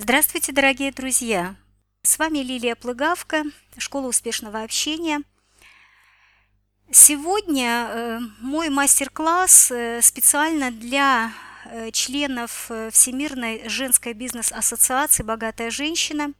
[0.00, 1.56] Здравствуйте, дорогие друзья!
[2.02, 3.42] С вами Лилия Плыгавка,
[3.78, 5.22] Школа успешного общения.
[6.92, 11.32] Сегодня э, мой мастер-класс э, специально для
[11.64, 16.32] э, членов Всемирной женской бизнес-ассоциации «Богатая женщина»,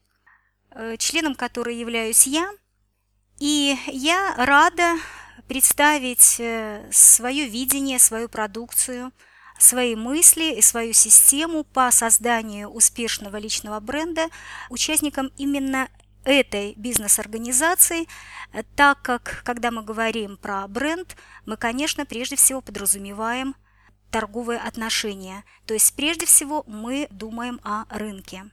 [0.99, 2.49] членом которой являюсь я.
[3.41, 4.99] И я рада
[5.49, 6.41] представить
[6.93, 9.11] свое видение, свою продукцию–
[9.59, 14.29] свои мысли и свою систему по созданию успешного личного бренда
[14.71, 15.89] участникам именно
[16.25, 18.07] этой бизнес-организации,
[18.77, 21.17] так как, когда мы говорим про бренд,
[21.47, 23.55] мы, конечно, прежде всего подразумеваем
[24.11, 25.45] торговые отношения.
[25.67, 28.51] То есть, прежде всего, мы думаем о рынке.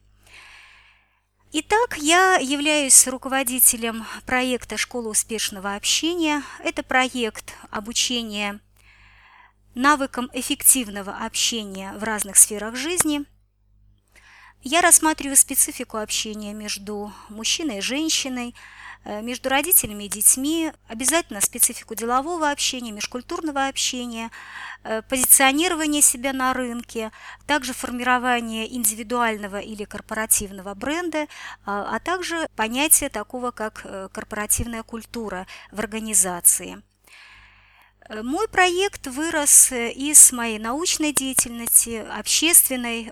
[1.51, 6.43] Итак, я являюсь руководителем проекта «Школа успешного общения».
[6.59, 8.59] Это проект обучения
[9.75, 13.25] навыкам эффективного общения в разных сферах жизни.
[14.61, 18.55] Я рассматриваю специфику общения между мужчиной и женщиной,
[19.03, 24.31] э, между родителями и детьми, обязательно специфику делового общения, межкультурного общения,
[24.83, 27.11] э, позиционирование себя на рынке,
[27.45, 31.27] также формирование индивидуального или корпоративного бренда,
[31.65, 36.81] а, а также понятие такого, как э, корпоративная культура в организации–
[38.09, 43.11] мой проект вырос э, из моей научной деятельности, общественной,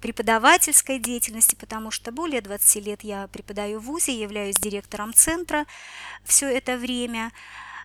[0.00, 5.66] преподавательской деятельности, потому что более 20 лет я преподаю в ВУЗе, являюсь директором центра
[6.24, 7.32] все это время.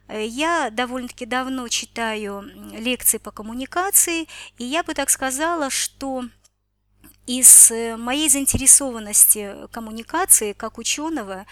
[0.09, 2.44] Э, я довольно-таки давно читаю
[2.74, 6.26] лекции по коммуникации, и я бы так сказала, что
[7.26, 11.46] из моей заинтересованности коммуникации как ученого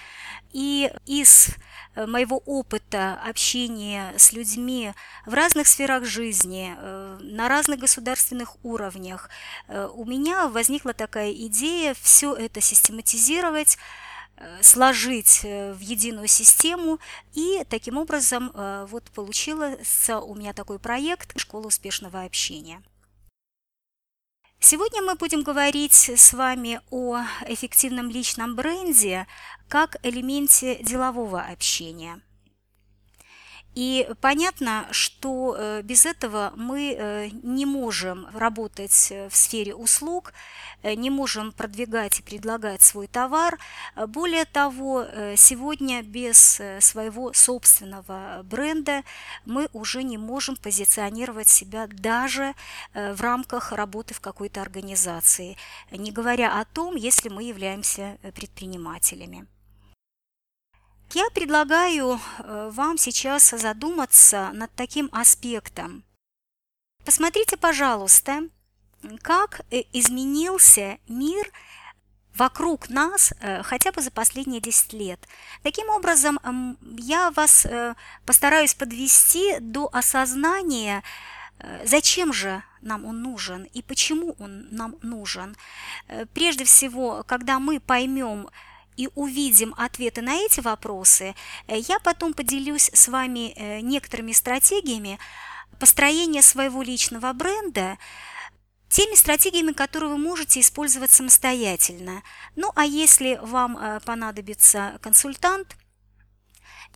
[0.52, 4.94] и из Э, моего опыта общения с людьми
[5.26, 9.30] в разных сферах жизни, э, на разных государственных уровнях,
[9.68, 13.78] э, у меня возникла такая идея все это систематизировать,
[14.62, 16.98] сложить в единую систему,
[17.34, 18.52] и таким образом
[18.88, 22.82] вот получился у меня такой проект «Школа успешного общения».
[24.64, 29.26] Сегодня мы будем говорить с вами о эффективном личном бренде
[29.68, 32.22] как элементе делового общения–
[33.74, 40.34] и понятно, что э, без этого мы э, не можем работать в сфере услуг,
[40.84, 43.58] э, не можем продвигать и предлагать свой товар.
[44.08, 45.06] Более того,
[45.38, 49.04] сегодня без своего собственного бренда
[49.46, 52.54] мы уже не можем позиционировать себя даже
[52.94, 55.58] в рамках работы в какой-то организации,
[55.92, 59.48] не говоря о том, если мы являемся предпринимателями.
[61.14, 66.06] Я предлагаю э, вам сейчас задуматься над таким аспектом.
[67.04, 68.44] Посмотрите, пожалуйста,
[69.22, 71.52] как э, изменился мир
[72.34, 75.28] вокруг нас э, хотя бы за последние 10 лет.
[75.64, 77.68] Таким образом, я вас
[78.26, 81.04] постараюсь подвести до осознания,
[81.84, 85.58] зачем же нам он нужен и почему он нам нужен.
[86.34, 88.50] Прежде всего, когда мы поймем,
[88.98, 91.36] и увидим ответы на эти вопросы,
[91.68, 95.20] э, я потом поделюсь с вами э, некоторыми стратегиями
[95.80, 97.98] построения своего личного бренда,
[98.90, 102.22] теми стратегиями, которые вы можете использовать самостоятельно.
[102.56, 105.76] Ну а если вам э, понадобится консультант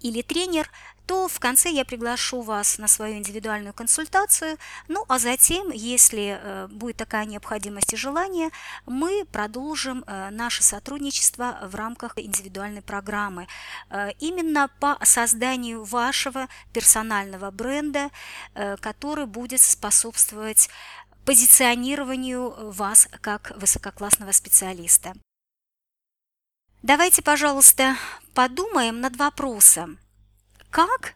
[0.02, 0.70] или тренер,
[1.06, 4.58] то в конце я приглашу вас на свою индивидуальную консультацию.
[4.88, 8.50] Ну а затем, если э, будет такая необходимость и желание,
[8.86, 13.48] мы продолжим э, наше сотрудничество в рамках индивидуальной программы.
[13.90, 18.10] Э, именно по созданию вашего персонального бренда,
[18.80, 20.70] который будет способствовать
[21.26, 25.14] позиционированию вас как высококлассного специалиста.
[26.84, 27.96] Давайте, пожалуйста,
[28.34, 29.98] подумаем над вопросом,
[30.76, 31.16] как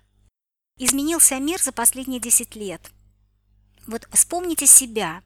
[0.77, 2.91] изменился мир за последние 10 лет?
[3.87, 5.21] Вот вспомните себя.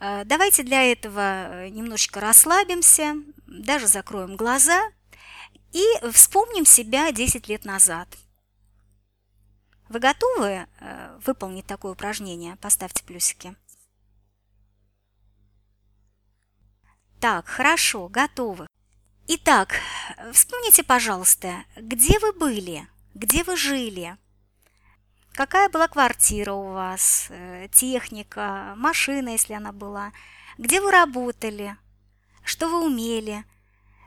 [0.00, 3.16] Э, давайте для этого э, немножечко расслабимся,
[3.46, 4.90] даже закроем глаза
[5.72, 8.08] и вспомним себя 10 лет назад.
[9.90, 12.56] Вы готовы э, выполнить такое упражнение?
[12.56, 13.54] Поставьте плюсики.
[17.20, 18.66] Так, хорошо, готовы.
[19.28, 19.76] Итак,
[20.32, 24.16] вспомните, пожалуйста, где вы были, где вы жили,
[25.32, 30.12] какая была квартира у вас, э, техника, машина, если она была,
[30.58, 31.76] где вы работали,
[32.44, 33.44] что вы умели,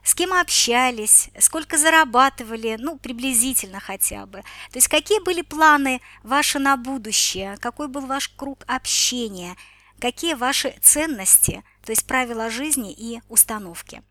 [0.04, 4.42] с кем общались, сколько зарабатывали, ну, приблизительно хотя бы.
[4.72, 9.56] То есть какие были планы ваши на будущее, какой был ваш круг общения,
[10.00, 14.04] какие ваши ценности, то есть правила жизни и установки.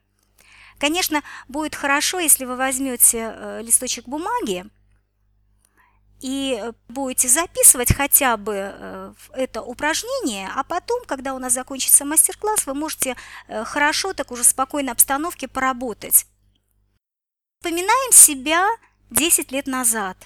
[0.84, 4.66] Конечно, будет хорошо, если вы возьмете э, листочек бумаги
[6.20, 12.04] и э, будете записывать хотя бы э, это упражнение, а потом, когда у нас закончится
[12.04, 13.16] мастер-класс, вы можете
[13.48, 16.26] хорошо, так уже спокойной обстановке поработать.
[17.60, 18.68] Вспоминаем себя
[19.08, 20.18] 10 лет назад.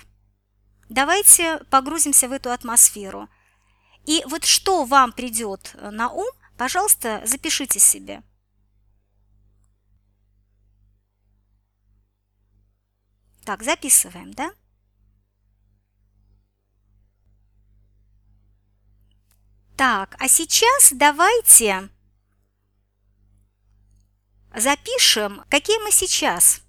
[0.89, 3.29] Давайте погрузимся в эту атмосферу.
[4.07, 6.27] И вот что вам придет на ум,
[6.57, 8.25] пожалуйста, запишите себе.
[13.49, 14.53] Так, записываем, да?
[19.75, 21.89] Так, а сейчас давайте
[24.55, 26.61] запишем, какие мы сейчас.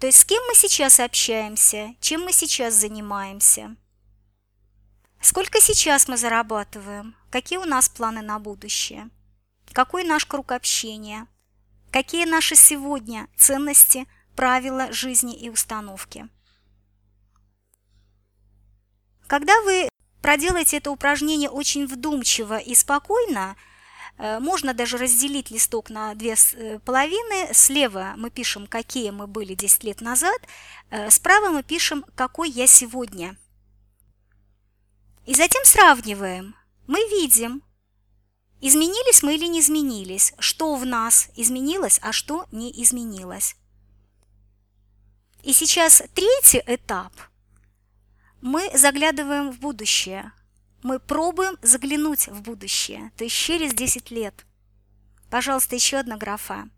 [0.00, 3.76] То есть с кем мы сейчас общаемся, чем мы сейчас занимаемся.
[5.20, 9.10] Сколько сейчас мы зарабатываем, какие у нас планы на будущее,
[9.74, 11.26] какой наш круг общения,
[11.90, 16.28] какие наши сегодня ценности– правила жизни и установки.
[19.26, 19.88] Когда вы
[20.20, 23.56] проделаете это упражнение очень вдумчиво и спокойно,
[24.18, 27.52] э, можно даже разделить листок на две э, половины.
[27.54, 30.40] Слева мы пишем, какие мы были 10 лет назад,
[30.90, 33.36] э, справа мы пишем, какой я сегодня.
[35.24, 36.54] И затем сравниваем.
[36.86, 37.62] Мы видим,
[38.60, 43.56] изменились мы или не изменились, что в нас изменилось, а что не изменилось.
[45.42, 47.12] И сейчас третий этап.
[48.40, 50.32] Мы заглядываем в будущее.
[50.82, 54.44] Мы пробуем заглянуть в будущее, то есть через 10 лет.
[55.30, 56.68] Пожалуйста, еще одна графа.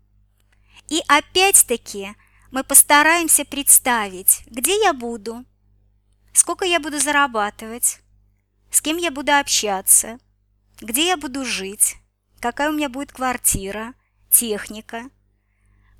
[0.89, 2.15] И опять-таки
[2.51, 5.43] мы постараемся представить, где я буду,
[6.33, 7.99] сколько я буду зарабатывать,
[8.71, 10.19] с кем я буду общаться,
[10.79, 11.97] где я буду жить,
[12.39, 13.93] какая у меня будет квартира,
[14.29, 15.09] техника,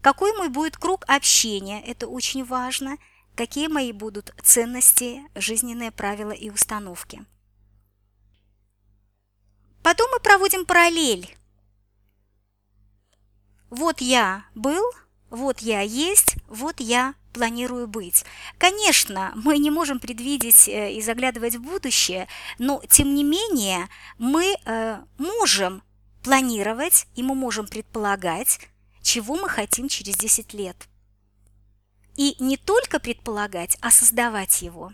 [0.06, 2.98] какой мой будет круг общения, это очень важно,
[3.34, 7.26] какие мои будут ценности, жизненные правила и установки.
[9.82, 11.36] Потом мы проводим параллель.
[13.72, 14.84] Вот я был,
[15.32, 18.26] вот я есть, вот я планирую быть.
[18.60, 22.28] Конечно, мы не можем предвидеть э, и заглядывать в будущее,
[22.60, 25.82] но тем не менее мы э, можем
[26.22, 28.70] планировать и мы можем предполагать,
[29.06, 30.76] чего мы хотим через 10 лет.
[32.16, 34.94] И не только предполагать, а создавать его.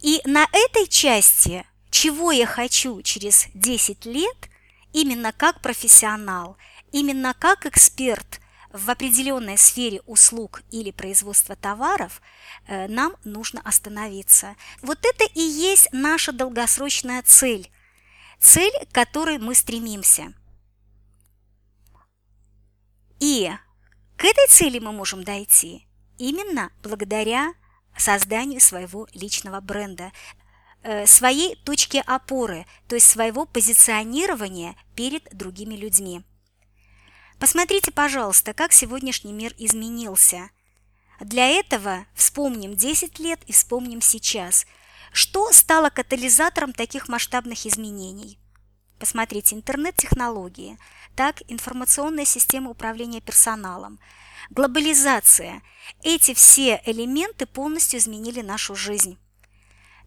[0.00, 4.48] И на этой части, чего я хочу через 10 лет,
[4.92, 6.56] именно как профессионал,
[6.90, 8.40] именно как эксперт
[8.72, 12.22] в определенной сфере услуг или производства товаров,
[12.66, 14.56] э, нам нужно остановиться.
[14.80, 17.70] Вот это и есть наша долгосрочная цель,
[18.40, 20.32] цель, к которой мы стремимся–
[23.20, 23.50] и
[24.16, 25.86] к этой цели мы можем дойти
[26.18, 27.54] именно благодаря
[27.96, 30.12] созданию своего личного бренда,
[30.82, 36.22] э, своей точки опоры, то есть своего позиционирования перед другими людьми.
[37.38, 40.50] Посмотрите, пожалуйста, как сегодняшний мир изменился.
[41.20, 44.66] Для этого вспомним 10 лет и вспомним сейчас.
[45.12, 48.38] Что стало катализатором таких масштабных изменений?
[49.04, 50.78] Посмотрите, интернет-технологии,
[51.14, 53.98] так информационная система управления персоналом,
[54.48, 55.60] глобализация.
[56.02, 59.18] Эти все элементы полностью изменили нашу жизнь.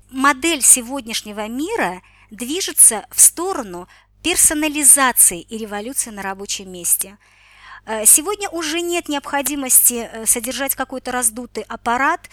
[0.10, 2.02] Модель сегодняшнего мира
[2.32, 3.88] движется в сторону
[4.24, 7.20] персонализации и революции на рабочем месте–
[8.06, 12.30] сегодня уже нет необходимости э, содержать какой-то раздутый аппарат.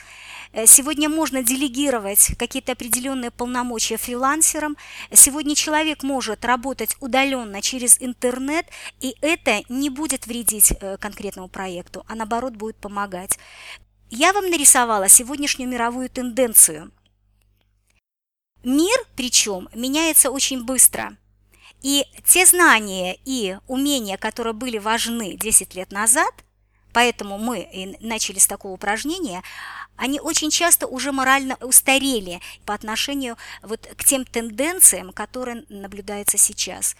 [0.52, 4.76] Э, сегодня можно делегировать какие-то определенные полномочия фрилансерам.
[5.12, 8.66] Сегодня человек может работать удаленно через интернет,
[9.00, 13.38] и это не будет вредить конкретному проекту, а наоборот будет помогать.
[14.10, 16.90] Я вам нарисовала сегодняшнюю мировую тенденцию.
[18.64, 21.16] Мир, причем, меняется очень быстро–
[21.84, 26.32] и те знания и умения, которые были важны 10 лет назад,
[26.94, 29.42] поэтому мы и начали с такого упражнения,
[29.96, 36.96] они очень часто уже морально устарели по отношению вот к тем тенденциям, которые наблюдаются сейчас.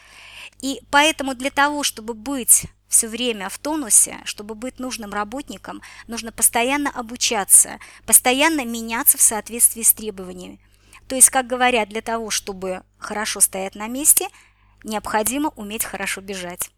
[0.60, 6.30] И поэтому для того, чтобы быть все время в тонусе, чтобы быть нужным работником, нужно
[6.30, 10.60] постоянно обучаться, постоянно меняться в соответствии с требованиями.
[11.08, 14.28] То есть, как говорят, для того, чтобы хорошо стоять на месте–
[14.84, 16.70] необходимо уметь хорошо бежать.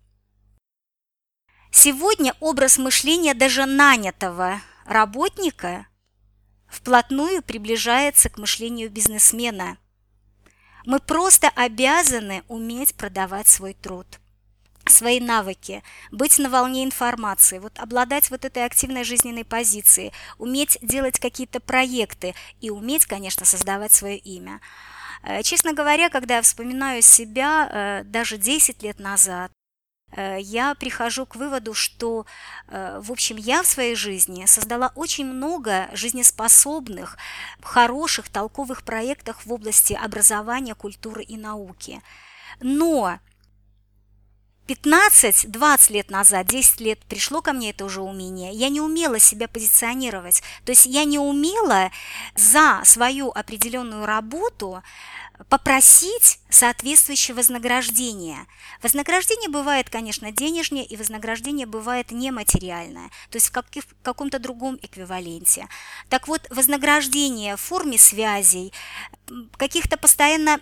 [1.71, 5.87] Сегодня образ мышления даже нанятого работника
[6.69, 9.77] вплотную приближается к мышлению бизнесмена.
[10.87, 14.07] Мы просто обязаны уметь продавать свой труд
[14.89, 21.19] свои навыки, быть на волне информации, вот обладать вот этой активной жизненной позицией, уметь делать
[21.19, 24.61] какие-то проекты и уметь, конечно, создавать свое имя.
[25.27, 29.51] Э, честно говоря, когда я вспоминаю себя э, даже 10 лет назад,
[30.13, 32.27] э, я прихожу к выводу, что,
[32.69, 37.17] в общем, я в своей жизни создала очень много жизнеспособных,
[37.61, 42.01] хороших, толковых проектов в области образования, культуры и науки.
[42.61, 43.19] Но
[44.67, 49.49] 15-20 лет назад, 10 лет пришло ко мне это уже умение, я не умела себя
[49.49, 50.43] позиционировать.
[50.65, 51.91] То есть я не умела
[52.35, 54.83] за свою определенную работу
[55.49, 58.47] попросить соответствующее вознаграждение.
[58.83, 64.79] Вознаграждение бывает, конечно, денежное, и вознаграждение бывает нематериальное, то есть в, как, в каком-то другом
[64.81, 65.69] эквиваленте.
[66.09, 68.73] Так вот, вознаграждение в форме связей,
[69.59, 70.61] каких-то постоянно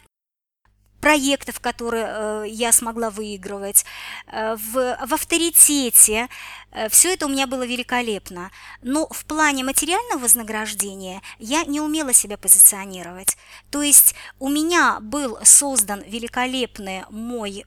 [1.05, 3.85] проектов, которые э, я смогла выигрывать,
[4.27, 4.73] э, в,
[5.07, 6.29] в авторитете.
[6.71, 8.51] Э, Все это у меня было великолепно.
[8.81, 13.37] Но в плане материального вознаграждения я не умела себя позиционировать.
[13.71, 17.67] То есть у меня был создан великолепный мой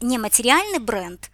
[0.00, 1.30] нематериальный бренд,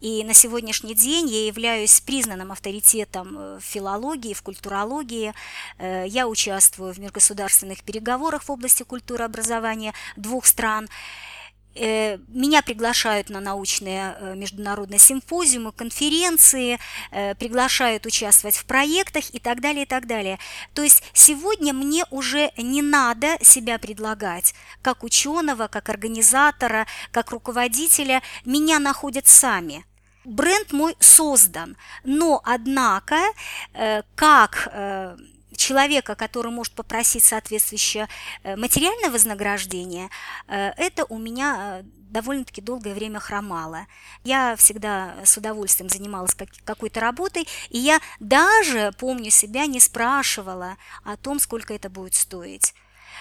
[0.00, 5.34] и на сегодняшний день я являюсь признанным авторитетом э, в филологии, в культурологии.
[5.78, 10.88] Э, я участвую в межгосударственных переговорах в области культуры и образования двух стран.
[11.74, 16.78] Э, меня приглашают на научные международные симпозиумы, конференции,
[17.38, 20.38] приглашают участвовать в проектах и так далее, и так далее.
[20.72, 28.22] То есть сегодня мне уже не надо себя предлагать как ученого, как организатора, как руководителя.
[28.46, 29.84] Меня находят сами–
[30.24, 33.16] бренд мой создан, но, однако,
[33.72, 35.16] э, как э,
[35.56, 38.08] человека, который может попросить соответствующее
[38.42, 40.08] э, материальное вознаграждение,
[40.46, 43.86] это у меня довольно-таки долгое время хромало.
[44.24, 51.16] Я всегда с удовольствием занималась какой-то работой, и я даже, помню себя, не спрашивала о
[51.16, 52.74] том, сколько это будет стоить.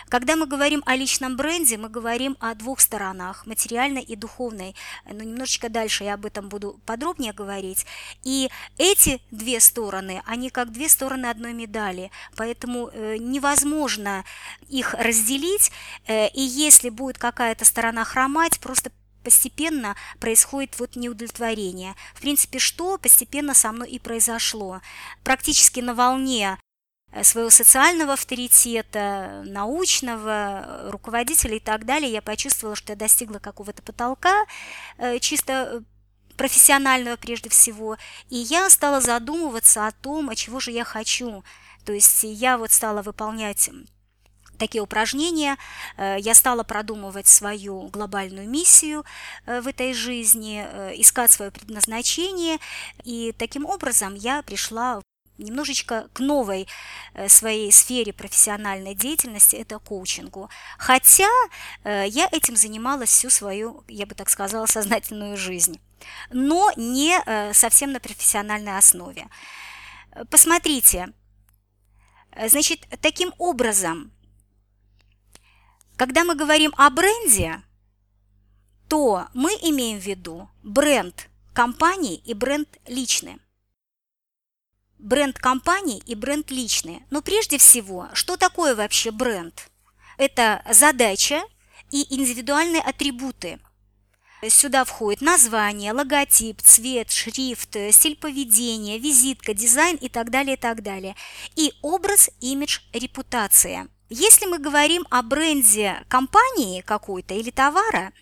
[0.09, 4.75] Когда мы говорим о личном бренде, мы говорим о двух сторонах, материальной и духовной.
[5.05, 7.85] Но немножечко дальше я об этом буду подробнее говорить.
[8.23, 14.25] И эти две стороны, они как две стороны одной медали, поэтому э, невозможно
[14.67, 15.71] их разделить,
[16.07, 18.91] э, и если будет какая-то сторона хромать, просто
[19.23, 21.95] постепенно происходит вот неудовлетворение.
[22.15, 24.81] В принципе, что постепенно со мной и произошло.
[25.23, 26.57] Практически на волне
[27.23, 33.81] своего социального авторитета, научного, э, руководителя и так далее, я почувствовала, что я достигла какого-то
[33.81, 34.45] потолка,
[34.97, 35.83] э, чисто
[36.37, 37.97] профессионального прежде всего,
[38.29, 41.43] и я стала задумываться о том, а чего же я хочу.
[41.85, 43.69] То есть я вот стала выполнять
[44.57, 45.57] такие упражнения,
[45.97, 49.03] я стала продумывать свою глобальную миссию
[49.45, 50.61] в этой жизни,
[50.99, 52.59] искать свое предназначение,
[53.03, 55.01] и таким образом я пришла
[55.39, 56.67] немножечко к новой
[57.13, 60.49] э, своей сфере профессиональной деятельности, это коучингу.
[60.77, 61.29] Хотя
[61.83, 65.79] э, я этим занималась всю свою, я бы так сказала, сознательную жизнь,
[66.31, 69.27] но не э, совсем на профессиональной основе.
[70.29, 71.13] Посмотрите,
[72.47, 74.11] значит, таким образом,
[75.95, 77.61] когда мы говорим о бренде,
[78.87, 83.39] то мы имеем в виду бренд компании и бренд личный
[84.99, 87.03] бренд компании и бренд личный.
[87.09, 89.69] Но прежде всего, что такое вообще бренд?
[90.17, 91.41] Это задача
[91.91, 93.59] и индивидуальные атрибуты.
[94.47, 100.81] Сюда входит название, логотип, цвет, шрифт, стиль поведения, визитка, дизайн и так далее, и так
[100.81, 101.15] далее.
[101.55, 103.89] И образ, имидж, репутация.
[104.09, 108.13] Если мы говорим о бренде компании какой-то или товара,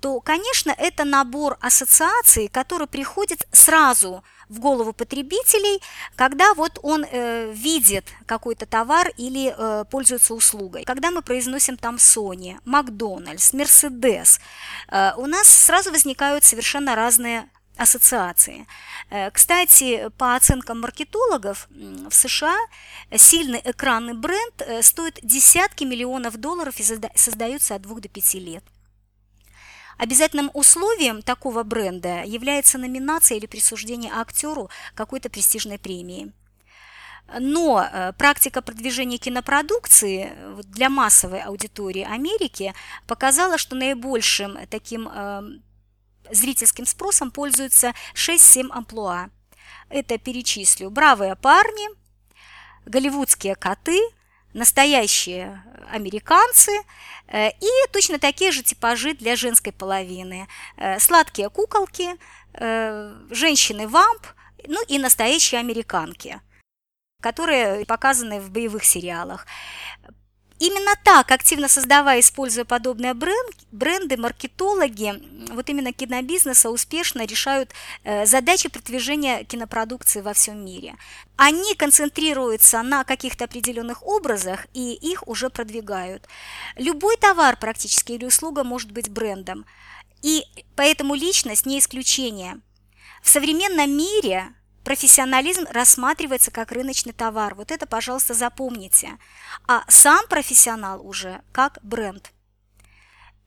[0.00, 5.80] то, конечно, это набор ассоциаций, который приходит сразу– в голову потребителей,
[6.16, 10.84] когда вот он э, видит какой-то товар или э, пользуется услугой.
[10.84, 14.40] Когда мы произносим там Sony, Макдональдс, Мерседес,
[14.88, 18.66] э, у нас сразу возникают совершенно разные ассоциации.
[19.10, 22.58] Э, кстати, по оценкам маркетологов, в США
[23.16, 28.64] сильный экранный бренд э, стоит десятки миллионов долларов и создается от 2 до 5 лет.
[29.98, 36.32] Обязательным условием такого бренда является номинация или присуждение актеру какой-то престижной премии.
[37.38, 40.32] Но э, практика продвижения кинопродукции
[40.64, 42.72] для массовой аудитории Америки
[43.06, 45.42] показала, что наибольшим таким э,
[46.30, 49.28] зрительским спросом пользуются 6-7 амплуа.
[49.90, 51.88] Это перечислю «Бравые парни»,
[52.86, 54.00] «Голливудские коты»,
[54.58, 56.72] настоящие американцы
[57.28, 60.48] э, и точно такие же типажи для женской половины.
[60.76, 62.08] Э, сладкие куколки,
[62.54, 64.26] э, женщины-вамп,
[64.66, 66.40] ну и настоящие американки,
[67.22, 69.46] которые показаны в боевых сериалах.
[70.58, 75.14] Именно так, активно создавая, используя подобные бренд, бренды, маркетологи
[75.52, 77.72] вот именно кинобизнеса успешно решают
[78.04, 80.96] э, задачи продвижения кинопродукции во всем мире.
[81.36, 86.26] Они концентрируются на каких-то определенных образах и их уже продвигают.
[86.76, 89.64] Любой товар практически или услуга может быть брендом.
[90.22, 90.42] И
[90.74, 92.60] поэтому личность не исключение.
[93.22, 94.48] В современном мире
[94.88, 97.54] профессионализм рассматривается как рыночный товар.
[97.54, 99.18] Вот это, пожалуйста, запомните.
[99.66, 102.32] А сам профессионал уже как бренд.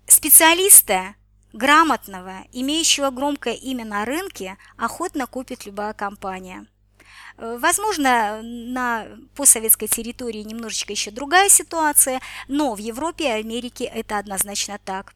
[0.05, 1.15] Специалиста,
[1.51, 6.67] грамотного, имеющего громкое имя на рынке, охотно купит любая компания.
[7.37, 14.77] Возможно, на постсоветской территории немножечко еще другая ситуация, но в Европе и Америке это однозначно
[14.85, 15.15] так.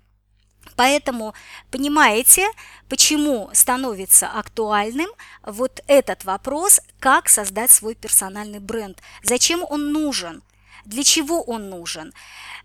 [0.75, 1.33] Поэтому
[1.71, 2.47] понимаете,
[2.89, 5.09] почему становится актуальным
[5.43, 10.43] вот этот вопрос, как создать свой персональный бренд, зачем он нужен,
[10.85, 12.13] для чего он нужен.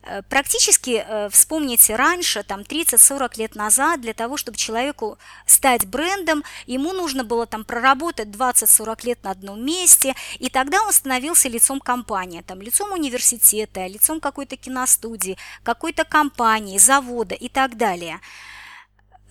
[0.02, 6.42] Э, практически э, вспомните раньше, там 30-40 лет назад, для того, чтобы человеку стать брендом,
[6.66, 11.80] ему нужно было там проработать 20-40 лет на одном месте, и тогда он становился лицом
[11.80, 18.20] компании, там, лицом университета, лицом какой-то киностудии, какой-то компании, завода и так далее.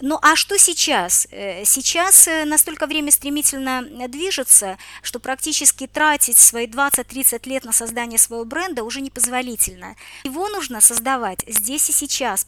[0.01, 1.27] Ну а что сейчас?
[1.29, 8.18] Э, сейчас э, настолько время стремительно движется, что практически тратить свои 20-30 лет на создание
[8.18, 9.96] своего бренда уже непозволительно.
[10.24, 12.48] Его нужно создавать здесь и сейчас.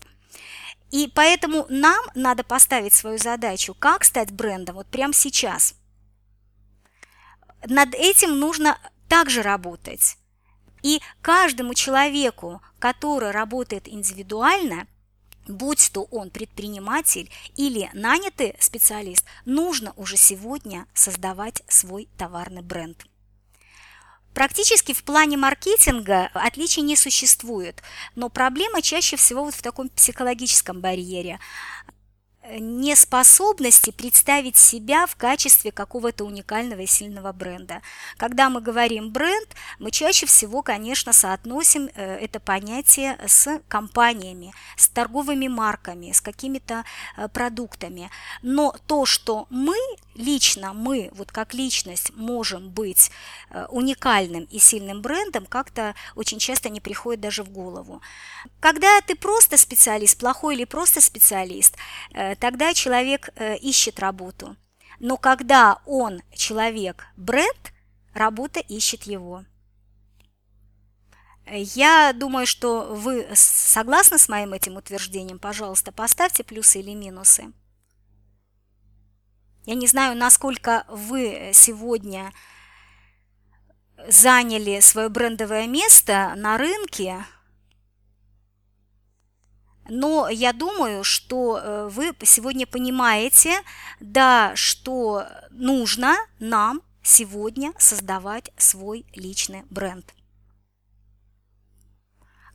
[0.91, 5.75] И поэтому нам надо поставить свою задачу, как стать брендом вот прямо сейчас.
[7.65, 8.77] Над этим нужно
[9.09, 10.15] также работать.
[10.83, 14.87] И каждому человеку, который работает индивидуально–
[15.55, 23.05] будь то он предприниматель или нанятый специалист, нужно уже сегодня создавать свой товарный бренд.
[24.33, 27.83] Практически в плане маркетинга отличий не существует,
[28.15, 31.39] но проблема чаще всего вот в таком психологическом барьере
[32.49, 37.81] неспособности представить себя в качестве какого-то уникального и сильного бренда.
[38.17, 39.49] Когда мы говорим бренд,
[39.79, 46.83] мы чаще всего, конечно, соотносим э, это понятие с компаниями, с торговыми марками, с какими-то
[47.17, 48.09] э, продуктами.
[48.41, 49.75] Но то, что мы
[50.15, 53.11] лично, мы, вот как личность, можем быть
[53.49, 58.01] э, уникальным и сильным брендом, как-то очень часто не приходит даже в голову.
[58.59, 61.75] Когда ты просто специалист, плохой или просто специалист,
[62.39, 64.55] тогда человек э, ищет работу.
[64.99, 67.73] Но когда он человек бренд,
[68.13, 69.45] работа ищет его.
[71.47, 75.39] Я думаю, что вы согласны с моим этим утверждением.
[75.39, 77.51] Пожалуйста, поставьте плюсы или минусы.
[79.65, 82.33] Я не знаю, насколько вы сегодня
[84.07, 87.25] заняли свое брендовое место на рынке,
[89.87, 93.61] но я думаю, что э, вы сегодня понимаете,
[93.99, 100.13] да, что нужно нам сегодня создавать свой личный бренд.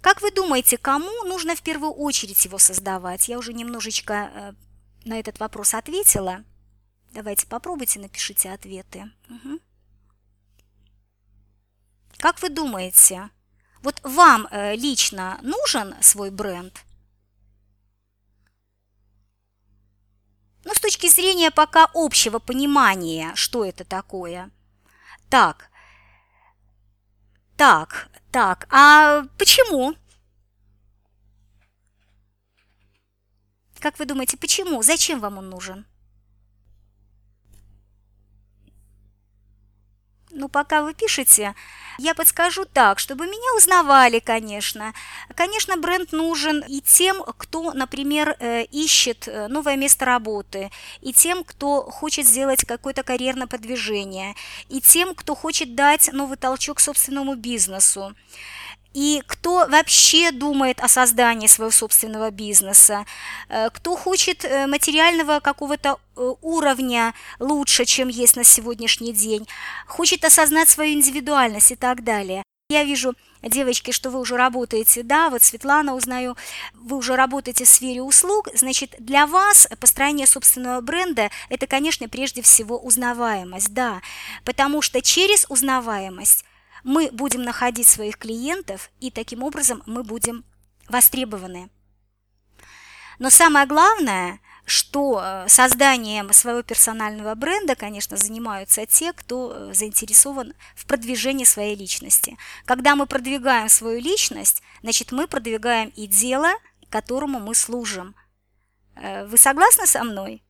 [0.00, 3.28] Как вы думаете, кому нужно в первую очередь его создавать?
[3.28, 4.52] Я уже немножечко э,
[5.04, 6.44] на этот вопрос ответила.
[7.16, 9.10] Давайте попробуйте, напишите ответы.
[9.30, 9.58] Угу.
[12.18, 13.30] Как вы думаете,
[13.80, 16.78] вот вам э, лично нужен свой бренд?
[20.64, 24.50] Ну, с точки зрения пока общего понимания, что это такое.
[25.30, 25.70] Так,
[27.56, 29.94] так, так, а почему?
[33.80, 34.82] Как вы думаете, почему?
[34.82, 35.86] Зачем вам он нужен?
[40.38, 41.54] Ну, пока вы пишете,
[41.96, 44.92] я подскажу так, чтобы меня узнавали, конечно.
[45.34, 50.70] Конечно, бренд нужен и тем, кто, например, э, ищет э, новое место работы,
[51.00, 54.34] и тем, кто хочет сделать какое-то карьерное продвижение,
[54.68, 58.14] и тем, кто хочет дать новый толчок собственному бизнесу
[58.96, 63.04] и кто вообще думает о создании своего собственного бизнеса,
[63.50, 69.46] э, кто хочет э, материального какого-то э, уровня лучше, чем есть на сегодняшний день,
[69.86, 72.42] хочет осознать свою индивидуальность и так далее.
[72.70, 76.34] Я вижу, девочки, что вы уже работаете, да, вот Светлана узнаю,
[76.72, 82.40] вы уже работаете в сфере услуг, значит, для вас построение собственного бренда– это, конечно, прежде
[82.40, 84.00] всего узнаваемость, да,
[84.42, 86.46] потому что через узнаваемость
[86.86, 90.44] мы будем находить своих клиентов, и таким образом мы будем
[90.88, 91.68] востребованы.
[93.18, 100.54] Но самое главное, что э, созданием своего персонального бренда, конечно, занимаются те, кто э, заинтересован
[100.76, 102.38] в продвижении своей личности.
[102.64, 106.52] Когда мы продвигаем свою личность, значит, мы продвигаем и дело,
[106.88, 108.14] которому мы служим.
[108.94, 110.45] Э, вы согласны со мной?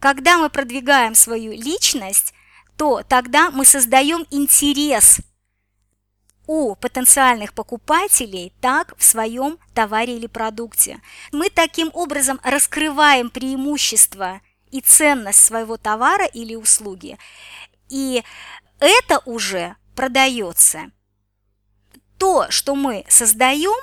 [0.00, 2.32] Когда мы продвигаем свою личность,
[2.76, 5.20] то тогда мы создаем интерес
[6.46, 11.00] у потенциальных покупателей так в своем товаре или продукте.
[11.30, 17.18] Мы таким образом раскрываем преимущества и ценность своего товара или услуги.
[17.90, 18.24] И
[18.80, 20.90] это уже продается.
[22.18, 23.78] То, что мы создаем,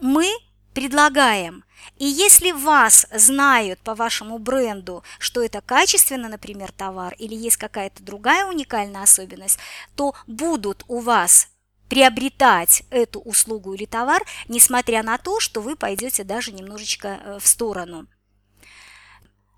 [0.00, 0.28] мы
[0.74, 1.64] предлагаем.
[2.04, 8.02] И если вас знают по вашему бренду, что это качественно, например, товар, или есть какая-то
[8.02, 9.58] другая уникальная особенность,
[9.96, 11.48] то будут у вас
[11.88, 17.46] приобретать эту услугу или товар, несмотря на то, что вы пойдете даже немножечко э, в
[17.46, 18.06] сторону.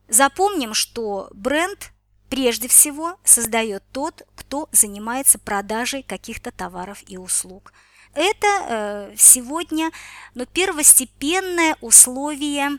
[0.06, 1.90] Запомним, что бренд
[2.30, 7.72] прежде всего создает тот, кто занимается продажей каких-то товаров и услуг–
[8.16, 9.90] это э, сегодня
[10.34, 12.78] ну, первостепенное условие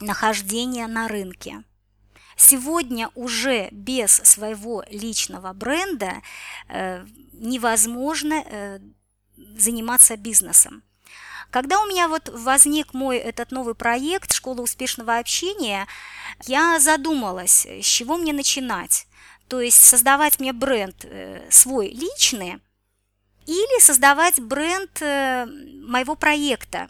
[0.00, 1.62] нахождения на рынке.
[2.36, 6.14] Сегодня уже без своего личного бренда
[6.68, 8.80] э, невозможно э,
[9.36, 10.82] заниматься бизнесом.
[11.50, 15.86] Когда у меня вот возник мой этот новый проект «Школа успешного общения»,
[16.46, 19.06] я задумалась, с чего мне начинать.
[19.46, 21.06] То есть создавать мне бренд
[21.50, 22.60] свой личный–
[23.46, 26.88] или создавать бренд э, моего проекта.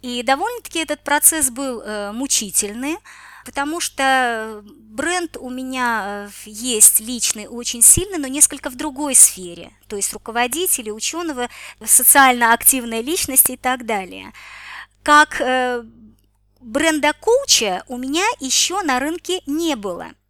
[0.00, 2.96] И довольно-таки этот процесс был э, мучительный,
[3.44, 9.72] потому что бренд у меня э, есть личный, очень сильный, но несколько в другой сфере,
[9.88, 11.48] то есть руководителя, ученого,
[11.84, 14.32] социально активной личности и так далее.
[15.02, 15.42] Как
[16.60, 20.12] бренда коуча у меня еще на рынке не было–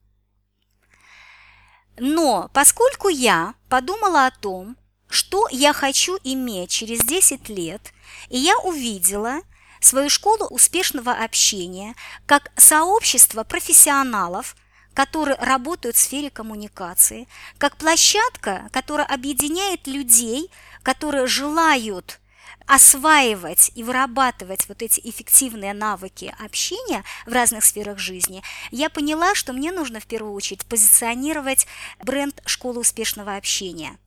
[1.98, 4.76] но поскольку я подумала о том,
[5.08, 7.92] что я хочу иметь через 10 лет,
[8.28, 9.40] и я увидела
[9.80, 11.94] свою школу успешного общения
[12.26, 14.56] как сообщество профессионалов,
[14.94, 17.28] которые работают в сфере коммуникации,
[17.58, 20.50] как площадка, которая объединяет людей,
[20.82, 22.20] которые желают
[22.66, 29.52] осваивать и вырабатывать вот эти эффективные навыки общения в разных сферах жизни, я поняла, что
[29.52, 31.66] мне нужно в первую очередь позиционировать
[32.02, 33.98] бренд «Школа успешного общения»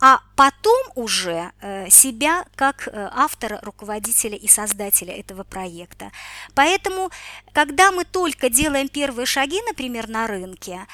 [0.00, 6.12] а потом уже э, себя как э, автора, руководителя и создателя этого проекта.
[6.54, 7.10] Поэтому,
[7.52, 10.86] когда мы только делаем первые шаги, например, на рынке,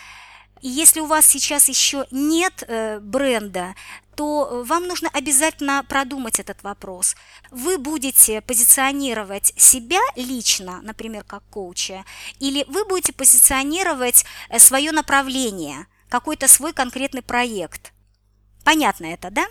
[0.64, 3.74] и если у вас сейчас еще нет э, бренда,
[4.16, 7.16] то э, вам нужно обязательно продумать этот вопрос.
[7.50, 12.06] Вы будете позиционировать себя лично, например, как коуча,
[12.40, 17.92] или вы будете позиционировать э, свое направление, какой-то свой конкретный проект.
[18.64, 19.46] Понятно это, да?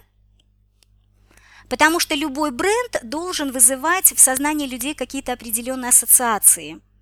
[1.70, 6.82] Потому что любой бренд должен вызывать в сознании людей какие-то определенные ассоциации–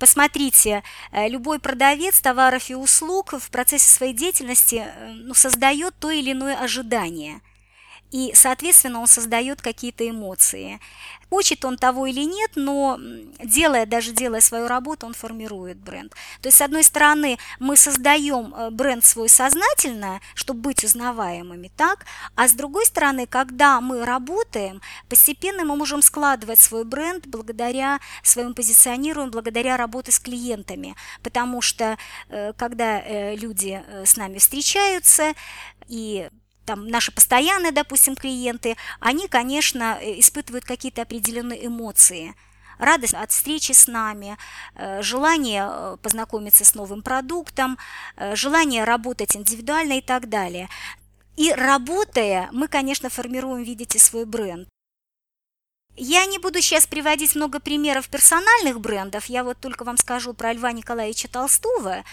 [0.00, 0.82] Посмотрите,
[1.12, 6.32] э, любой продавец товаров и услуг в процессе своей деятельности э, ну, создает то или
[6.32, 7.42] иное ожидание.
[8.10, 10.80] И, соответственно, он создает какие-то эмоции.
[11.28, 12.98] Хочет он того или нет, но
[13.42, 16.12] делая, даже делая свою работу, он формирует бренд.
[16.42, 22.04] То есть, с одной стороны, мы создаем э, бренд свой сознательно, чтобы быть узнаваемыми, так?
[22.34, 28.54] А с другой стороны, когда мы работаем, постепенно мы можем складывать свой бренд благодаря своему
[28.54, 30.96] позиционированию, благодаря работе с клиентами.
[31.22, 31.96] Потому что,
[32.28, 35.34] э, когда э, люди с нами встречаются,
[35.86, 36.28] и
[36.64, 42.34] там, наши постоянные, допустим, клиенты, они, конечно, э, испытывают какие-то определенные эмоции.
[42.78, 44.36] Радость от встречи с нами,
[44.74, 47.78] э, желание э, познакомиться с новым продуктом,
[48.32, 50.68] желание работать индивидуально и так далее.
[51.36, 54.68] И работая, мы, конечно, формируем, видите, свой бренд.
[55.96, 60.52] Я не буду сейчас приводить много примеров персональных брендов, я вот только вам скажу про
[60.52, 62.04] Льва Николаевича Толстого.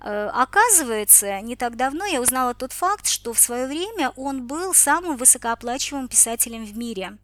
[0.00, 4.74] Э, оказывается, не так давно я узнала тот факт, что в свое время он был
[4.74, 7.18] самым высокооплачиваемым писателем в мире.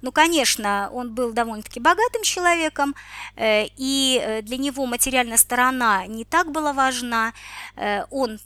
[0.00, 2.94] Ну, конечно, он был довольно-таки богатым человеком,
[3.34, 7.32] э, и э, для него материальная сторона не так была важна.
[8.10, 8.38] Он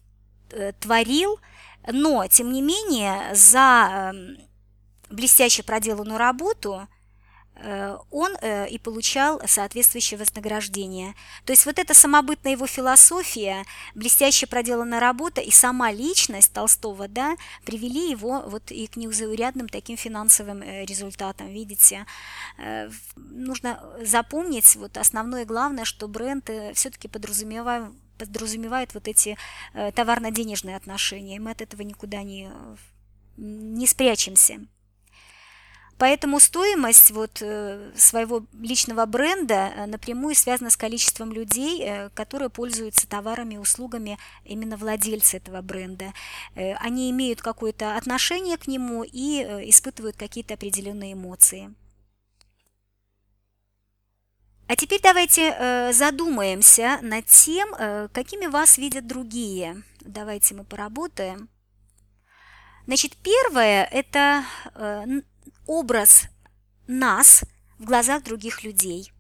[0.81, 1.39] творил,
[1.87, 4.50] но, тем не менее, за эм,
[5.11, 6.89] блестяще проделанную работу
[7.63, 11.15] Э, он э, и получал соответствующее вознаграждение.
[11.45, 17.37] То есть вот эта самобытная его философия, блестяще проделанная работа и сама личность Толстого, да,
[17.65, 22.07] привели его вот и к неузаурядным таким финансовым э, результатам, видите.
[23.17, 29.37] Нужно запомнить вот основное главное, что бренд все-таки подразумевает, подразумевает вот эти
[29.95, 32.51] товарно-денежные отношения, мы от этого никуда не,
[33.37, 34.61] не спрячемся.
[36.01, 42.49] Поэтому стоимость вот э, своего личного бренда э, напрямую связана с количеством людей, э, которые
[42.49, 46.15] пользуются товарами и услугами именно владельцы этого бренда.
[46.55, 51.75] Они имеют какое-то отношение к нему и испытывают какие-то определенные эмоции.
[54.69, 57.75] А теперь давайте задумаемся над тем,
[58.13, 59.83] какими вас видят другие.
[60.01, 61.51] Давайте мы поработаем.
[62.87, 64.45] Значит, первое– это
[65.67, 66.25] образ
[66.87, 67.45] нас
[67.79, 69.13] в глазах других людей.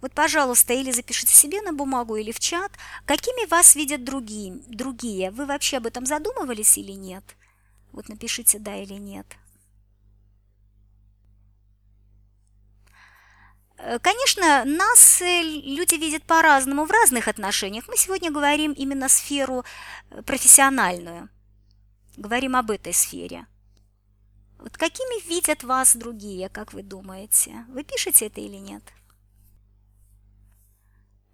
[0.00, 2.72] Вот, пожалуйста, или запишите себе на бумагу, или в чат,
[3.06, 4.62] какими вас видят другие.
[4.66, 5.30] другие.
[5.30, 7.24] Вы вообще об этом задумывались или нет?
[7.92, 9.26] Вот напишите «да» или «нет».
[13.78, 17.84] Э, конечно, нас э, люди видят по-разному в разных отношениях.
[17.88, 19.64] Мы сегодня говорим именно сферу
[20.10, 21.28] э, профессиональную.
[22.16, 23.46] Говорим об этой сфере.
[24.64, 27.66] Вот какими видят вас другие, как вы думаете?
[27.68, 28.82] Вы пишете это или нет?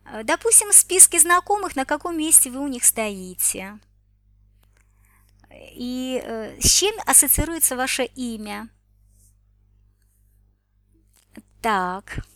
[0.05, 3.79] Э, допустим, в списке знакомых, на каком месте вы у них стоите.
[5.49, 8.69] И э, с чем ассоциируется ваше имя?
[11.63, 12.27] Так,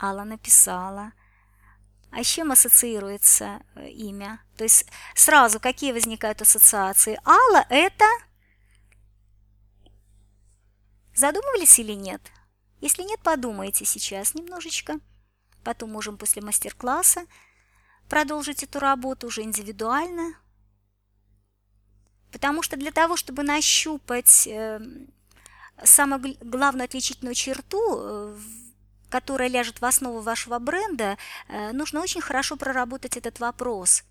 [0.00, 1.12] Алла написала.
[2.12, 4.40] А с чем ассоциируется э, имя?
[4.56, 7.18] То есть сразу какие возникают ассоциации?
[7.24, 8.04] Алла– это
[11.14, 12.20] Задумывались или нет?
[12.80, 14.98] Если нет, подумайте сейчас немножечко.
[15.62, 17.26] Потом можем после мастер-класса
[18.08, 20.34] продолжить эту работу уже индивидуально.
[22.32, 24.80] Потому что для того, чтобы нащупать э,
[25.84, 28.38] самую главную отличительную черту, э,
[29.08, 31.16] которая ляжет в основу вашего бренда,
[31.48, 34.02] э, нужно очень хорошо проработать этот вопрос.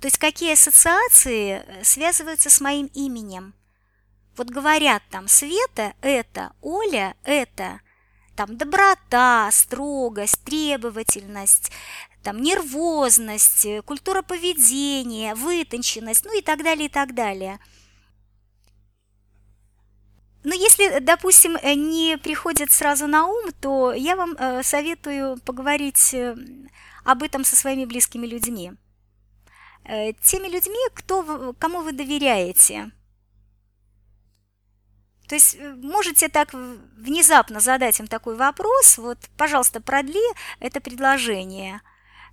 [0.00, 3.54] То есть какие ассоциации э, связываются с моим именем–
[4.36, 7.80] вот говорят там Света это, Оля это,
[8.34, 11.70] там доброта, строгость, требовательность,
[12.22, 17.60] там нервозность, культура поведения, вытонченность, ну и так далее, и так далее.
[20.42, 26.36] Но если, допустим, не приходит сразу на ум, то я вам э, советую поговорить э,
[27.02, 28.72] об этом со своими близкими людьми.
[29.84, 32.90] Э, теми людьми, кто, кому вы доверяете–
[35.28, 40.20] то есть э, можете так внезапно задать им такой вопрос, вот, пожалуйста, продли
[40.60, 41.80] это предложение.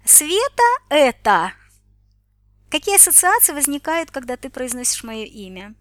[0.05, 1.53] Света– это.
[2.69, 5.75] Какие ассоциации возникают, когда ты произносишь мое имя?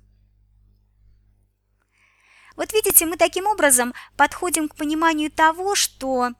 [2.56, 6.30] Вот видите, мы таким образом подходим к пониманию того, что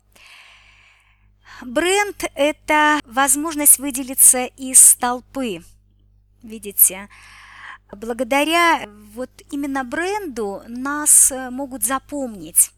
[1.62, 5.62] бренд– это возможность выделиться из толпы.
[6.42, 7.08] Видите?
[7.92, 12.70] Благодаря вот именно бренду нас э, могут запомнить.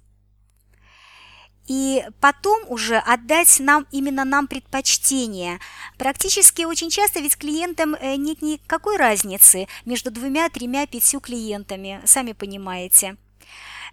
[1.66, 5.60] И потом уже отдать нам именно нам предпочтение.
[5.96, 12.32] Практически очень часто ведь клиентам э, нет никакой разницы между двумя, тремя, пятью клиентами, сами
[12.32, 13.16] понимаете.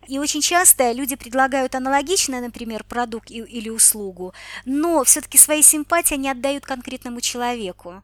[0.07, 4.33] И очень часто люди предлагают аналогичный, например, продукт или услугу,
[4.65, 8.01] но все-таки свои симпатии они отдают конкретному человеку.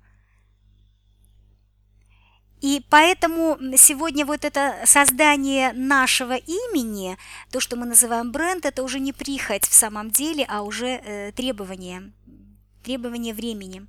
[2.65, 7.15] И поэтому сегодня вот это создание нашего имени,
[7.51, 11.31] то, что мы называем бренд, это уже не прихоть в самом деле, а уже э,
[11.33, 12.11] требование,
[12.83, 13.85] требование времени.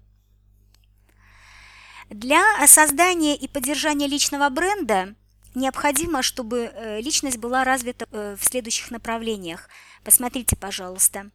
[2.11, 5.15] Для создания и поддержания личного бренда
[5.55, 9.71] необходимо, чтобы э, личность была развита э, в следующих направлениях.
[10.05, 11.31] Посмотрите, пожалуйста.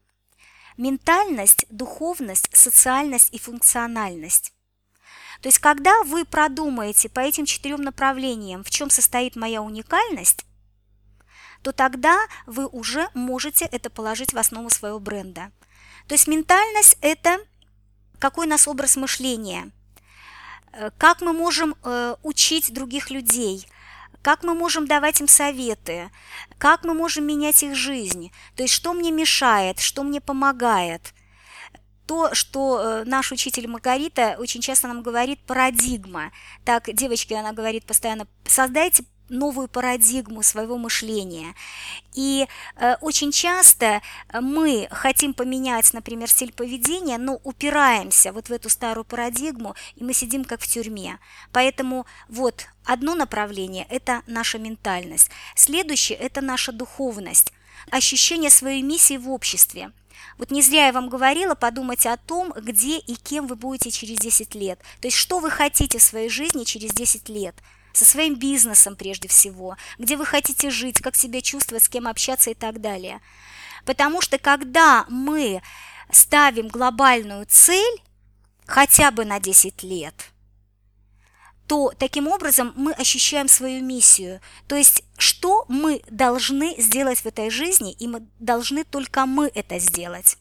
[0.78, 4.54] Ментальность, духовность, социальность и функциональность.
[5.42, 10.46] То есть, когда вы продумаете по этим четырем направлениям, в чем состоит моя уникальность,
[11.64, 15.52] то тогда вы уже можете это положить в основу своего бренда.
[16.08, 17.40] То есть ментальность– это
[18.20, 19.72] какой у нас образ мышления,
[20.74, 23.68] э, как мы можем э, учить других людей,
[24.22, 26.12] как мы можем давать им советы,
[26.60, 31.16] как мы можем менять их жизнь, то есть что мне мешает, что мне помогает–
[32.12, 36.34] то, что э, наш учитель Маргарита очень часто нам говорит парадигма.
[36.66, 41.56] Так, девочки, она говорит постоянно, создайте новую парадигму своего мышления.
[42.14, 44.02] И э, очень часто
[44.34, 50.14] мы хотим поменять, например, стиль поведения, но упираемся вот в эту старую парадигму, и мы
[50.14, 51.18] сидим как в тюрьме.
[51.54, 55.30] Поэтому вот одно направление– это наша ментальность.
[55.56, 57.54] Следующее– это наша духовность,
[57.90, 59.94] ощущение своей миссии в обществе–
[60.38, 64.18] вот не зря я вам говорила, подумать о том, где и кем вы будете через
[64.18, 64.80] 10 лет.
[65.00, 67.56] То есть, что вы хотите в своей жизни через 10 лет.
[67.94, 72.50] Со своим бизнесом прежде всего, где вы хотите жить, как себя чувствовать, с кем общаться
[72.50, 73.20] и так далее.
[73.86, 75.62] Потому что когда мы
[76.12, 78.02] ставим глобальную цель,
[78.66, 80.16] хотя бы на 10 лет–
[81.72, 84.42] то таким образом мы ощущаем свою миссию.
[84.68, 89.80] То есть, что мы должны сделать в этой жизни, и мы должны только мы это
[89.80, 90.36] сделать.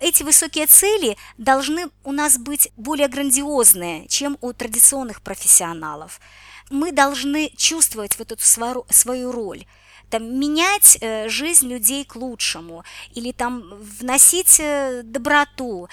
[0.00, 6.20] Эти высокие цели должны у нас быть более грандиозные, чем у традиционных профессионалов.
[6.68, 9.66] Мы должны чувствовать вот эту свою роль–
[10.14, 12.84] там, менять э, жизнь людей к лучшему,
[13.16, 15.88] или там вносить э, доброту,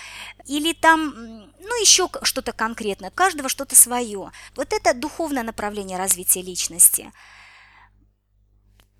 [0.45, 4.31] или там, ну, еще что-то конкретное, каждого что-то свое.
[4.55, 7.11] Вот это духовное направление развития личности.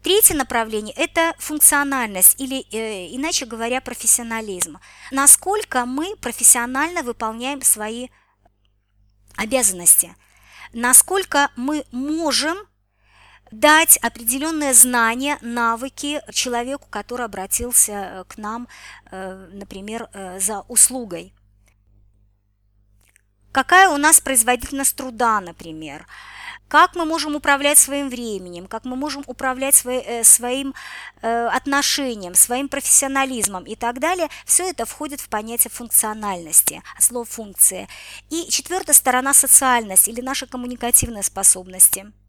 [0.02, 4.80] Третье направление– это функциональность или, э, иначе говоря, профессионализм.
[5.12, 8.08] Насколько мы профессионально выполняем свои
[9.38, 10.16] обязанности,
[10.74, 12.58] насколько мы можем
[13.52, 18.68] дать определенные знания, навыки человеку, который обратился э, к нам,
[19.12, 21.34] э, например, э, за услугой.
[23.52, 26.08] Какая у нас производительность труда, например?
[26.70, 30.74] Как мы можем управлять своим временем, как мы можем управлять свои, своим
[31.22, 37.90] отношением, своим профессионализмом и так далее, все это входит в понятие функциональности, слово функция.
[38.30, 42.10] И четвертая сторона– социальность или наши коммуникативные способности–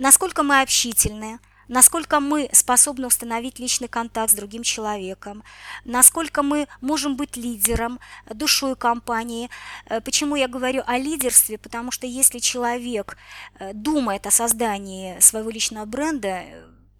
[0.00, 5.44] насколько мы общительны, насколько мы способны установить личный контакт с другим человеком,
[5.84, 9.50] насколько мы можем быть лидером, душой компании.
[9.86, 11.58] Э, почему я говорю о лидерстве?
[11.58, 13.16] Потому что если человек
[13.58, 16.42] э, думает о создании своего личного бренда,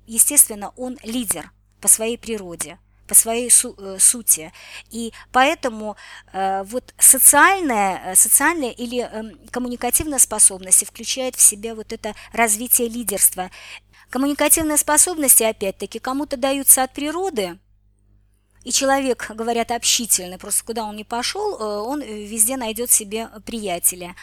[0.07, 2.79] естественно, он лидер по своей природе
[3.11, 4.53] по своей су э, сути.
[4.93, 5.97] И поэтому
[6.33, 12.89] э, вот социальная, э, социальная или э, коммуникативная способность включает в себя вот это развитие
[12.89, 13.51] лидерства.
[14.11, 17.59] Коммуникативные способности, опять-таки, кому-то даются от природы,
[18.63, 24.15] и человек, говорят, общительный, просто куда он ни пошел, э, он везде найдет себе приятеля.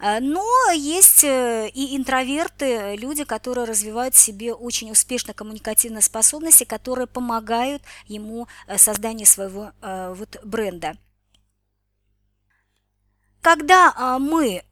[0.00, 6.64] Э, но есть э, и интроверты, люди, которые развивают в себе очень успешно коммуникативные способности,
[6.64, 10.96] которые помогают ему э, созданию своего вот бренда.
[13.42, 14.62] Когда мы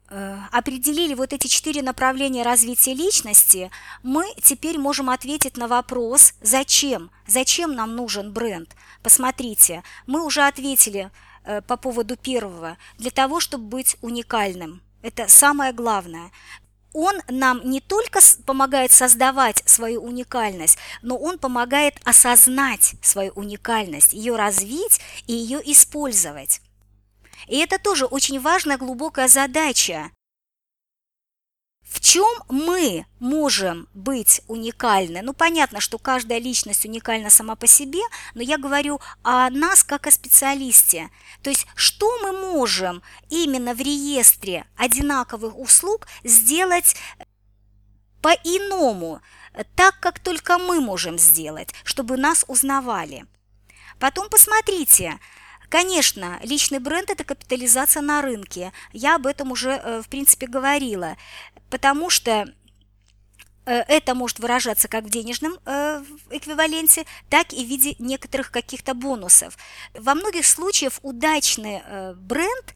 [0.51, 3.71] определили вот эти четыре направления развития личности,
[4.03, 8.75] мы теперь можем ответить на вопрос, зачем, зачем нам нужен бренд.
[9.01, 11.11] Посмотрите, мы уже ответили
[11.67, 16.31] по поводу первого, для того, чтобы быть уникальным– это самое главное.
[16.93, 24.35] Он нам не только помогает создавать свою уникальность, но он помогает осознать свою уникальность, ее
[24.35, 26.61] развить и ее использовать.
[27.47, 30.11] И это тоже очень важная глубокая задача
[31.89, 35.21] в чем мы можем быть уникальны?
[35.23, 38.01] Ну, понятно, что каждая личность уникальна сама по себе,
[38.35, 41.09] но я говорю о нас как о специалисте.
[41.41, 46.95] То есть, что мы можем именно в реестре одинаковых услуг сделать
[48.21, 49.21] по-иному,
[49.75, 53.25] так, как только мы можем сделать, чтобы нас узнавали.
[53.99, 55.19] Потом посмотрите,
[55.69, 58.73] Конечно, личный бренд– это капитализация на рынке.
[58.91, 61.15] Я об этом уже, э, в принципе, говорила
[61.69, 62.45] потому что
[63.65, 68.93] э, это может выражаться как в денежном э, эквиваленте, так и в виде некоторых каких-то
[68.93, 69.57] бонусов.
[69.93, 72.75] Во многих случаях удачный э, бренд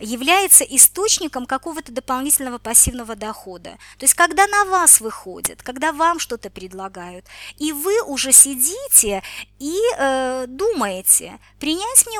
[0.00, 3.78] является источником какого-то дополнительного пассивного дохода.
[3.98, 7.26] То есть, когда на вас выходят, когда вам что-то предлагают,
[7.56, 9.22] и вы уже сидите
[9.58, 12.18] и э, думаете, принять мне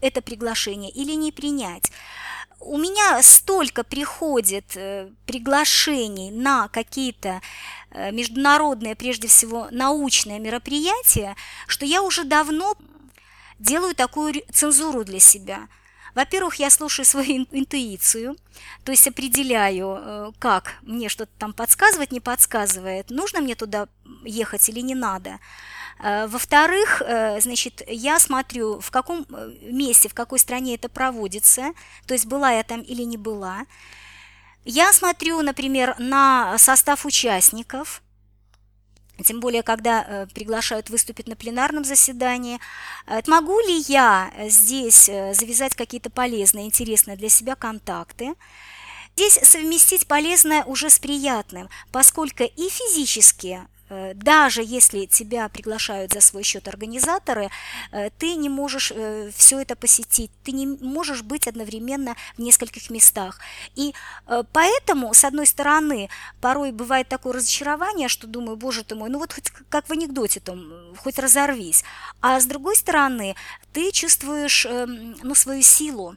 [0.00, 1.90] это приглашение или не принять
[2.60, 7.40] у меня столько приходит э, приглашений на какие-то
[7.90, 11.36] э, международные, прежде всего, научные мероприятия,
[11.66, 12.76] что я уже давно
[13.58, 15.68] делаю такую цензуру для себя.
[16.14, 18.36] Во-первых, я слушаю свою интуицию,
[18.84, 23.88] то есть определяю, э, как мне что-то там подсказывает, не подсказывает, нужно мне туда
[24.24, 25.38] ехать или не надо.
[26.00, 29.26] Э, во-вторых, э, значит, я смотрю, в каком
[29.62, 31.72] месте, в какой стране это проводится,
[32.06, 33.66] то есть была я там или не была.
[34.64, 38.02] Я смотрю, например, на состав участников,
[39.24, 42.60] тем более, когда э, приглашают выступить на пленарном заседании.
[43.06, 48.34] Э, могу ли я здесь э, завязать какие-то полезные, интересные для себя контакты?
[49.16, 53.77] Здесь совместить полезное уже с приятным, поскольку и физически Э,
[54.14, 57.50] даже если тебя приглашают за свой счет организаторы,
[57.92, 62.90] э, ты не можешь э, все это посетить, ты не можешь быть одновременно в нескольких
[62.90, 63.40] местах.
[63.74, 63.94] И
[64.52, 66.08] поэтому, с одной стороны,
[66.40, 70.40] порой бывает такое разочарование, что думаю, боже ты мой, ну вот хоть как в анекдоте
[70.40, 71.84] там, хоть разорвись.
[72.20, 73.34] А с другой стороны,
[73.72, 76.16] ты чувствуешь эм, ну, свою силу,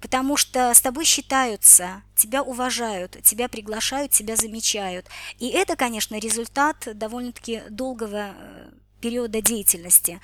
[0.00, 5.06] потому что с тобой считаются, тебя уважают, тебя приглашают, тебя замечают.
[5.38, 8.70] И это, конечно, результат довольно-таки долгого э,
[9.00, 10.20] периода деятельности.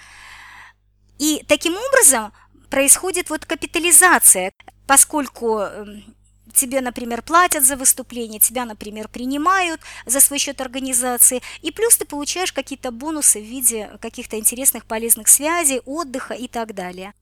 [1.18, 2.32] И таким образом
[2.70, 4.52] происходит вот капитализация,
[4.86, 6.04] поскольку эм,
[6.52, 12.04] тебе, например, платят за выступление, тебя, например, принимают за свой счет организации, и плюс ты
[12.04, 17.14] получаешь какие-то бонусы в виде каких-то интересных полезных связей, отдыха и так далее.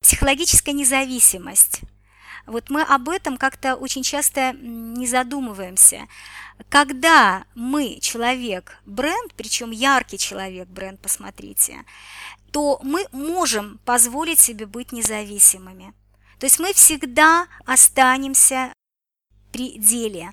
[0.00, 1.80] Психологическая независимость.
[2.46, 6.06] Вот мы об этом как-то очень часто не задумываемся.
[6.70, 11.84] Когда мы человек бренд, причем яркий человек бренд, посмотрите,
[12.50, 15.92] то мы можем позволить себе быть независимыми.
[16.38, 18.72] То есть мы всегда останемся
[19.52, 20.32] при деле.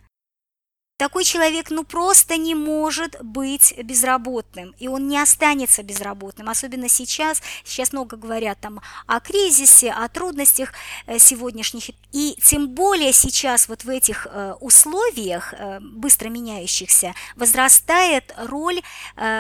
[0.97, 7.41] Такой человек ну просто не может быть безработным, и он не останется безработным, особенно сейчас.
[7.65, 10.71] Сейчас много говорят там о кризисе, о трудностях
[11.05, 18.33] э, сегодняшних, и тем более сейчас вот в этих э, условиях э, быстро меняющихся возрастает
[18.37, 18.81] роль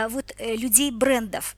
[0.09, 1.55] вот людей брендов.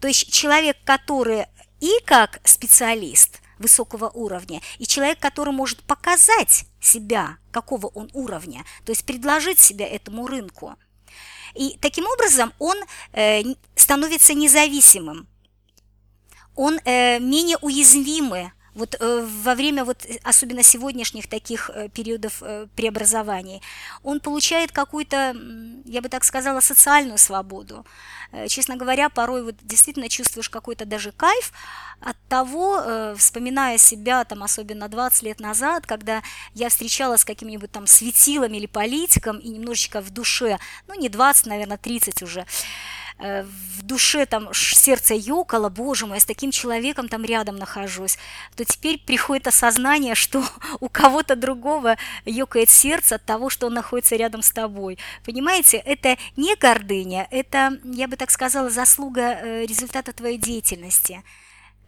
[0.00, 1.46] То есть человек, который
[1.80, 8.92] и как специалист высокого уровня, и человек, который может показать себя, какого он уровня, то
[8.92, 10.74] есть предложить себя этому рынку.
[11.54, 12.76] И таким образом он
[13.12, 13.42] э,
[13.76, 15.26] становится независимым,
[16.54, 22.66] он э, менее уязвимый вот э, во время вот особенно сегодняшних таких э, периодов э,
[22.74, 23.60] преобразований,
[24.02, 25.36] он получает какую-то,
[25.84, 27.84] я бы так сказала, социальную свободу.
[28.32, 31.52] Э, честно говоря, порой вот действительно чувствуешь какой-то даже кайф
[32.00, 36.22] от того, э, вспоминая себя там особенно 20 лет назад, когда
[36.54, 40.58] я встречалась с каким-нибудь там светилом или политиком и немножечко в душе,
[40.88, 46.20] ну не 20, наверное, 30 уже, Э, в душе там сердце ёкало, боже мой, я
[46.20, 48.18] с таким человеком там рядом нахожусь,
[48.56, 50.44] то теперь приходит осознание, что
[50.80, 54.98] у кого-то другого ёкает сердце от того, что он находится рядом с тобой.
[55.24, 61.22] Понимаете, это не гордыня, это, я бы так сказала, заслуга э, результата твоей деятельности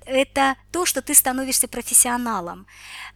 [0.06, 2.66] это то, что ты становишься профессионалом.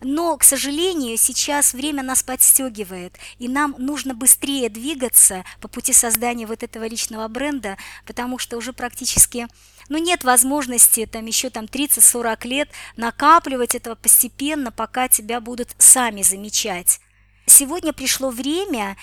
[0.00, 6.46] Но, к сожалению, сейчас время нас подстегивает, и нам нужно быстрее двигаться по пути создания
[6.46, 7.76] вот этого личного бренда,
[8.06, 9.48] потому что уже практически
[9.88, 16.22] ну, нет возможности там еще там 30-40 лет накапливать этого постепенно, пока тебя будут сами
[16.22, 17.00] замечать.
[17.46, 18.96] Сегодня пришло время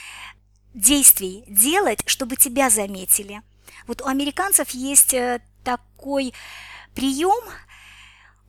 [0.74, 3.42] действий делать, чтобы тебя заметили.
[3.88, 6.34] Вот у американцев есть э, такой
[6.94, 7.44] прием–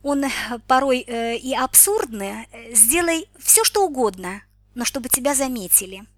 [0.07, 0.29] он э,
[0.67, 4.41] порой э, и абсурдный, э, сделай все, что угодно,
[4.75, 6.05] но чтобы тебя заметили–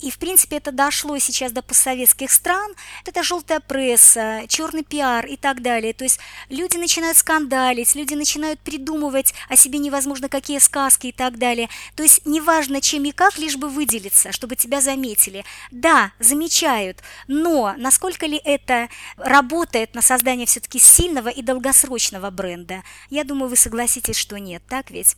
[0.00, 2.74] и, в принципе, это дошло сейчас до постсоветских стран.
[3.04, 5.92] Это желтая пресса, черный пиар и так далее.
[5.92, 11.38] То есть люди начинают скандалить, люди начинают придумывать о себе невозможно какие сказки и так
[11.38, 11.68] далее.
[11.94, 15.44] То есть неважно чем и как, лишь бы выделиться, чтобы тебя заметили.
[15.70, 22.82] Да, замечают, но насколько ли это работает на создание все-таки сильного и долгосрочного бренда?
[23.10, 25.16] Я думаю, вы согласитесь, что нет, так ведь?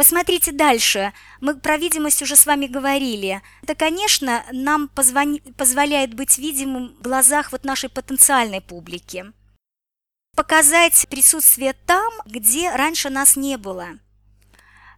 [0.00, 1.12] Посмотрите дальше.
[1.42, 3.42] Мы про видимость уже с вами говорили.
[3.62, 5.40] Это, конечно, нам позвони...
[5.58, 9.26] позволяет быть видимым в глазах вот нашей потенциальной публики.
[10.34, 13.88] Показать присутствие там, где раньше нас не было.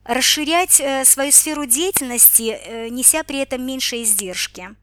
[0.04, 4.76] Расширять э, свою сферу деятельности, э, неся при этом меньше издержки.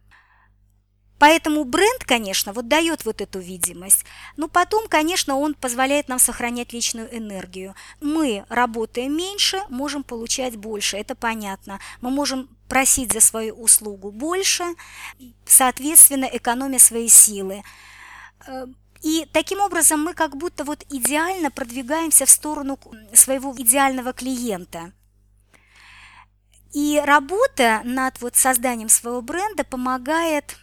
[1.20, 4.06] Поэтому бренд, конечно, вот дает вот эту видимость,
[4.38, 7.76] но потом, конечно, он позволяет нам сохранять личную энергию.
[8.00, 11.80] Мы, работая меньше, можем получать больше, это понятно.
[12.00, 14.64] Мы можем просить за свою услугу больше,
[15.46, 17.64] соответственно, экономя свои силы.
[18.48, 18.68] Э,
[19.02, 22.80] и таким образом мы как будто вот идеально продвигаемся в сторону
[23.14, 24.94] своего идеального клиента.
[26.72, 30.58] И работа над вот созданием своего бренда помогает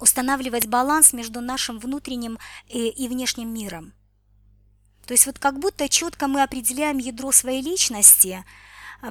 [0.00, 3.92] устанавливать баланс между нашим внутренним и, и внешним миром.
[5.06, 8.44] То есть вот как будто четко мы определяем ядро своей личности,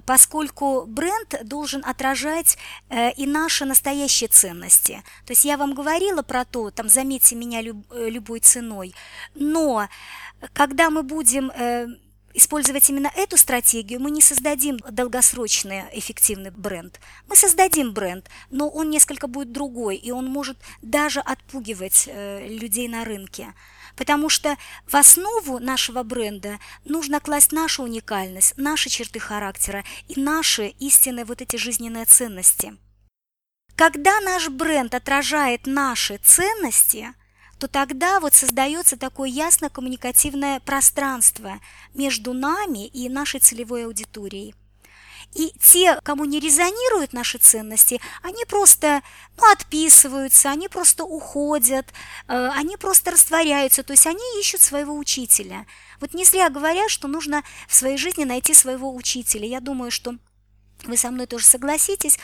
[0.05, 2.57] поскольку бренд должен отражать
[2.89, 5.03] э, и наши настоящие ценности.
[5.25, 8.93] То есть я вам говорила про то, там, заметьте меня люб, э, любой ценой,
[9.35, 9.89] но
[10.53, 11.87] когда мы будем э,
[12.33, 16.99] использовать именно эту стратегию, мы не создадим долгосрочный эффективный бренд.
[17.27, 22.87] Мы создадим бренд, но он несколько будет другой, и он может даже отпугивать э, людей
[22.87, 23.53] на рынке.
[23.95, 24.57] Потому что
[24.87, 31.41] в основу нашего бренда нужно класть нашу уникальность, наши черты характера и наши истинные вот
[31.41, 32.77] эти жизненные ценности.
[33.75, 37.13] Когда наш бренд отражает наши ценности,
[37.59, 41.59] то тогда вот создается такое ясно коммуникативное пространство
[41.93, 44.55] между нами и нашей целевой аудиторией.
[45.35, 49.03] И те, кому не резонируют наши ценности, они просто
[49.37, 51.85] ну, отписываются, они просто уходят,
[52.27, 55.67] э, они просто растворяются, то есть они ищут своего учителя.
[55.99, 59.45] Вот не зря говорят, что нужно в своей жизни найти своего учителя.
[59.45, 60.15] Я думаю, что
[60.83, 62.17] вы со мной тоже согласитесь,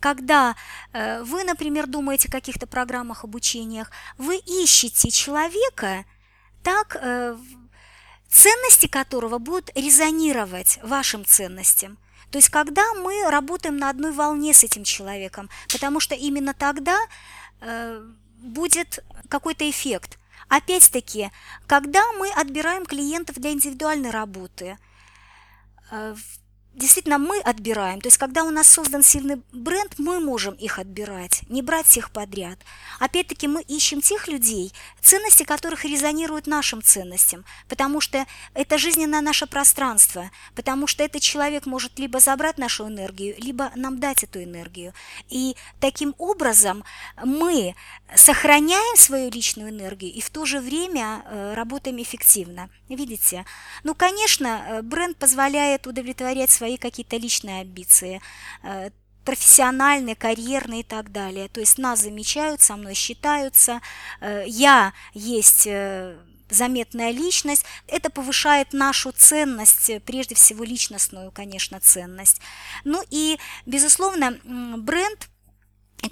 [0.00, 0.54] когда
[0.92, 6.04] э, вы, например, думаете о каких-то программах обучениях, вы ищете человека,
[6.62, 7.36] так, э,
[8.28, 11.98] ценности которого будут резонировать вашим ценностям.
[12.30, 16.98] То есть когда мы работаем на одной волне с этим человеком, потому что именно тогда
[17.60, 18.02] э,
[18.38, 20.18] будет какой-то эффект.
[20.48, 21.30] Опять-таки,
[21.66, 24.78] когда мы отбираем клиентов для индивидуальной работы,
[26.74, 28.00] действительно мы отбираем.
[28.00, 32.10] То есть, когда у нас создан сильный бренд, мы можем их отбирать, не брать всех
[32.10, 32.58] подряд.
[33.00, 39.46] Опять-таки, мы ищем тех людей, ценности которых резонируют нашим ценностям, потому что это жизненное наше
[39.46, 44.94] пространство, потому что этот человек может либо забрать нашу энергию, либо нам дать эту энергию.
[45.28, 46.84] И таким образом
[47.22, 47.74] мы
[48.16, 52.70] сохраняем свою личную энергию и в то же время э, работаем эффективно.
[52.88, 53.44] Видите?
[53.84, 58.20] Ну, конечно, э, бренд позволяет удовлетворять свои какие-то личные амбиции,
[58.62, 58.90] э,
[59.24, 61.48] профессиональные, карьерные и так далее.
[61.48, 63.80] То есть нас замечают, со мной считаются,
[64.20, 65.68] я есть
[66.50, 72.40] заметная личность, это повышает нашу ценность, прежде всего личностную, конечно, ценность.
[72.82, 75.28] Ну и, безусловно, бренд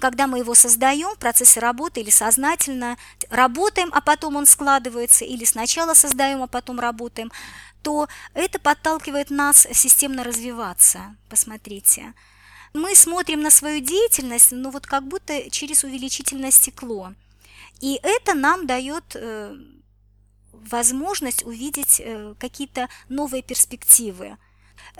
[0.01, 2.97] когда мы его создаем в процессе работы или сознательно
[3.29, 7.31] работаем, а потом он складывается, или сначала создаем, а потом работаем,
[7.83, 11.15] то это подталкивает нас системно развиваться.
[11.29, 12.13] Посмотрите.
[12.73, 17.13] Мы смотрим на свою деятельность, ну вот как будто через увеличительное стекло.
[17.79, 19.55] И это нам дает э,
[20.51, 24.37] возможность увидеть э, какие-то новые перспективы.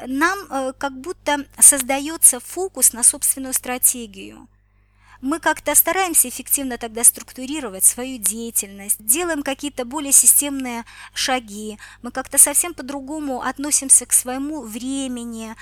[0.05, 4.47] Нам э, как будто создается фокус на собственную стратегию–
[5.21, 12.37] мы как-то стараемся эффективно тогда структурировать свою деятельность, делаем какие-то более системные шаги, мы как-то
[12.37, 15.55] совсем по-другому относимся к своему времени,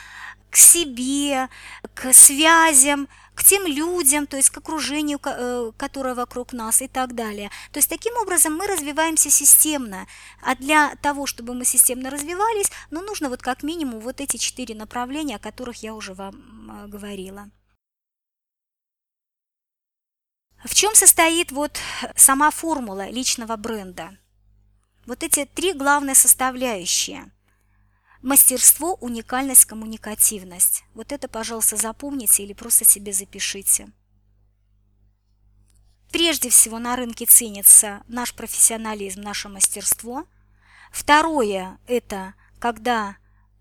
[0.49, 1.49] к себе,
[1.93, 7.15] к связям, к тем людям, то есть к окружению, э, которое вокруг нас и так
[7.15, 7.49] далее.
[7.71, 10.07] То есть таким образом мы развиваемся системно.
[10.41, 14.75] А для того, чтобы мы системно развивались, ну, нужно вот как минимум вот эти четыре
[14.75, 17.49] направления, о которых я уже вам э, говорила.
[20.63, 21.79] В чем состоит вот
[22.15, 24.17] сама формула личного бренда?
[25.05, 27.31] Вот эти три главные составляющие.
[28.21, 30.83] Мастерство, уникальность, коммуникативность.
[30.93, 33.89] Вот это, пожалуйста, запомните или просто себе запишите.
[36.11, 40.25] Прежде всего на рынке ценится наш профессионализм, наше мастерство.
[40.91, 43.15] Второе– это когда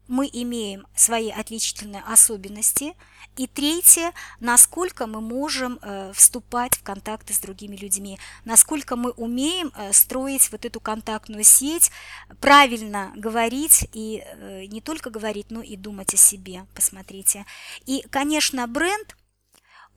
[0.09, 2.95] мы имеем свои отличительные особенности.
[3.37, 9.71] И третье, насколько мы можем э, вступать в контакты с другими людьми, насколько мы умеем
[9.77, 11.93] э, строить вот эту контактную сеть,
[12.41, 17.45] правильно говорить и э, не только говорить, но и думать о себе, посмотрите.
[17.87, 19.15] И, конечно, бренд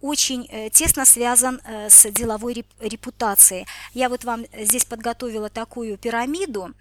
[0.02, 3.68] очень тесно связан с деловой репутацией.
[3.94, 6.74] Я вот вам здесь подготовила такую пирамиду.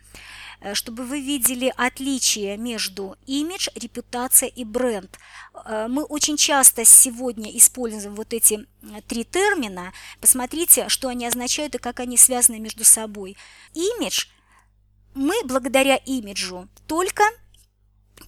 [0.60, 5.18] Э, чтобы вы видели отличие между имидж, репутация и бренд.
[5.54, 8.66] Э, мы очень часто сегодня используем вот эти
[9.08, 9.92] три термина.
[10.20, 13.36] Посмотрите, что они означают и как они связаны между собой.
[13.72, 14.26] Имидж,
[15.14, 17.24] мы благодаря имиджу только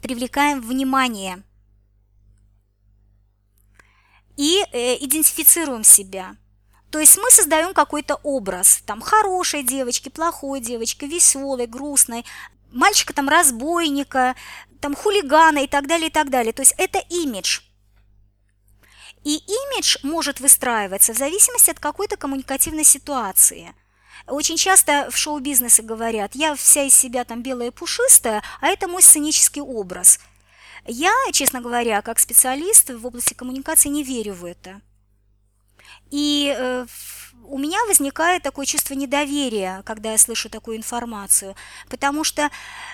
[0.01, 1.43] привлекаем внимание
[4.37, 6.37] и э, идентифицируем себя–
[6.93, 12.27] то есть мы создаем какой-то образ, там, хорошей девочки, плохой девочки, веселой, грустной,
[12.71, 14.37] мальчика там разбойника,
[14.79, 16.53] там хулигана и так далее, и так далее.
[16.53, 17.61] То есть это имидж.
[19.25, 23.75] И имидж может выстраиваться в зависимости от какой-то коммуникативной ситуации.
[24.27, 28.87] Очень часто в шоу-бизнесе говорят, я вся из себя там белая и пушистая, а это
[28.87, 30.21] мой сценический образ.
[30.85, 34.83] Я, честно говоря, как специалист в области коммуникации не верю в это.
[36.13, 36.87] И э,
[37.45, 41.57] у меня возникает такое чувство недоверия, когда я слышу такую информацию,
[41.89, 42.51] потому что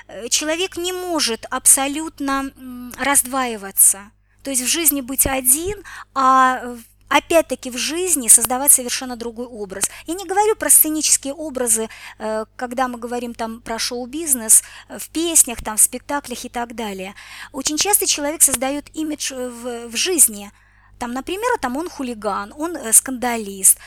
[0.06, 2.52] э, человек не может абсолютно
[2.96, 4.12] раздваиваться.
[4.44, 5.82] То есть в жизни быть один,
[6.14, 6.76] а
[7.08, 9.90] опять-таки в жизни создавать совершенно другой образ.
[10.06, 11.88] Я не говорю про сценические образы,
[12.18, 16.76] э, когда мы говорим там про шоу-бизнес, э, в песнях, там, в спектаклях и так
[16.76, 17.16] далее.
[17.50, 20.52] Очень часто человек создает имидж в, в жизни–
[20.98, 23.78] там, например, там он хулиган, он э, скандалист,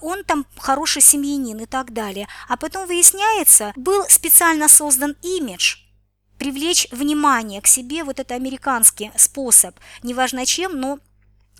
[0.00, 2.28] он там хороший семьянин и так далее.
[2.48, 5.76] А потом выясняется, был специально создан имидж,
[6.40, 10.98] привлечь внимание к себе, вот это американский способ, неважно чем, но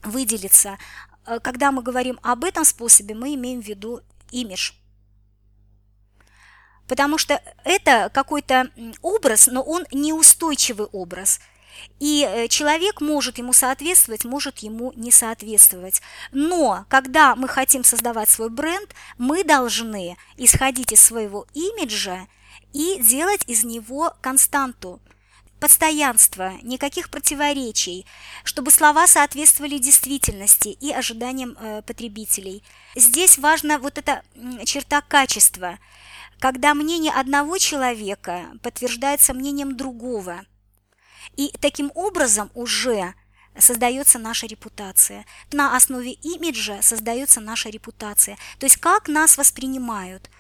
[0.03, 0.79] выделиться.
[1.27, 4.73] Э, когда мы говорим об этом способе, мы имеем в виду имидж.
[6.89, 8.71] Потому что это какой-то
[9.03, 11.41] образ, но он неустойчивый образ.
[11.99, 16.03] И э, человек может ему соответствовать, может ему не соответствовать.
[16.33, 22.27] Но когда мы хотим создавать свой бренд, мы должны исходить из своего имиджа
[22.73, 25.01] и делать из него константу–
[25.61, 28.07] постоянство, никаких противоречий,
[28.43, 32.65] чтобы слова соответствовали действительности и ожиданиям э, потребителей.
[32.97, 34.23] Здесь важна вот эта
[34.65, 35.79] черта качества,
[36.41, 40.45] когда мнение одного человека подтверждается мнением другого.
[41.37, 43.15] И таким образом уже
[43.59, 45.25] создается наша репутация.
[45.53, 48.37] На основе имиджа создается наша репутация.
[48.59, 50.31] То есть как нас воспринимают.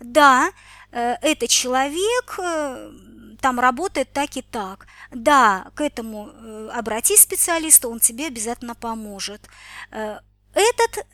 [0.00, 0.50] Да,
[0.90, 2.92] э, этот человек э,
[3.40, 4.86] там работает так и так.
[5.10, 9.48] Да, к этому э, обратись специалисту, он тебе обязательно поможет.
[9.90, 11.06] Этот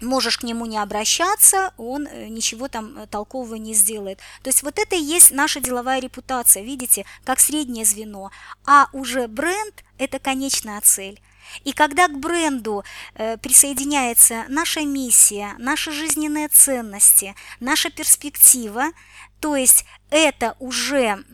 [0.00, 4.18] можешь к нему не обращаться, он э, ничего там толкового не сделает.
[4.42, 8.30] То есть вот это и есть наша деловая репутация, видите, как среднее звено.
[8.66, 11.20] А уже бренд– это конечная цель.
[11.64, 12.84] И когда к бренду
[13.14, 18.90] э, присоединяется наша миссия, наши жизненные ценности, наша перспектива,
[19.40, 21.24] то есть это уже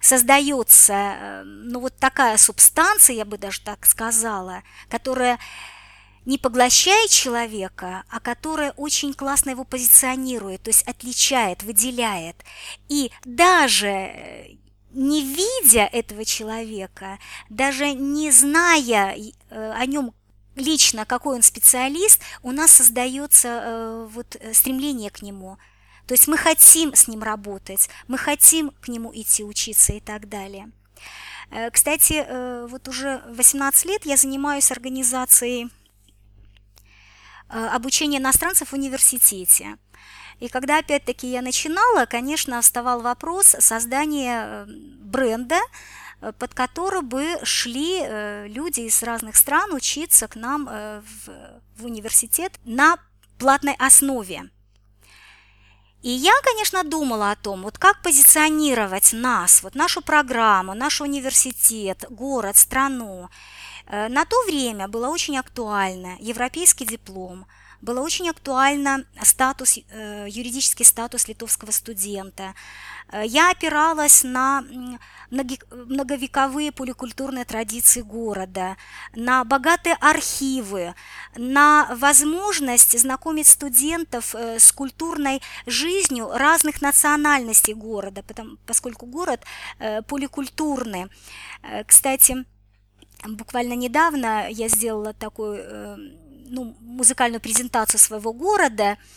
[0.00, 5.38] создается, э, ну вот такая субстанция, я бы даже так сказала, которая
[6.28, 12.36] не поглощает человека, а которая очень классно его позиционирует, то есть отличает, выделяет.
[12.88, 14.56] И даже э,
[14.92, 17.18] не видя этого человека,
[17.48, 20.14] даже не зная э, о нем
[20.54, 25.58] лично, какой он специалист, у нас создается вот стремление к нему–
[26.08, 30.26] то есть мы хотим с ним работать, мы хотим к нему идти учиться и так
[30.30, 30.70] далее.
[31.50, 35.68] Э, кстати, э, вот уже 18 лет я занимаюсь организацией
[37.48, 39.76] э, обучения иностранцев в университете.
[40.40, 44.66] И когда опять-таки я начинала, конечно, вставал вопрос создания
[45.00, 45.58] бренда,
[46.38, 51.30] под который бы шли люди из разных стран учиться к нам в,
[51.76, 52.98] в университет на
[53.38, 54.50] платной основе.
[56.02, 62.04] И я, конечно, думала о том, вот как позиционировать нас, вот нашу программу, наш университет,
[62.08, 63.28] город, страну.
[63.88, 67.46] Э, на то время было очень актуально европейский диплом,
[67.80, 72.54] было очень актуально статус, э, юридический статус литовского студента.
[73.10, 74.64] Э, я опиралась на
[75.30, 78.76] многовековые поликультурные традиции города,
[79.14, 80.94] на богатые архивы,
[81.36, 89.44] на возможность знакомить студентов с культурной жизнью разных национальностей города, потому, поскольку город
[90.06, 91.06] поликультурный.
[91.86, 92.44] Кстати,
[93.26, 96.16] буквально недавно я сделала такую
[96.46, 98.96] ну, музыкальную презентацию своего города–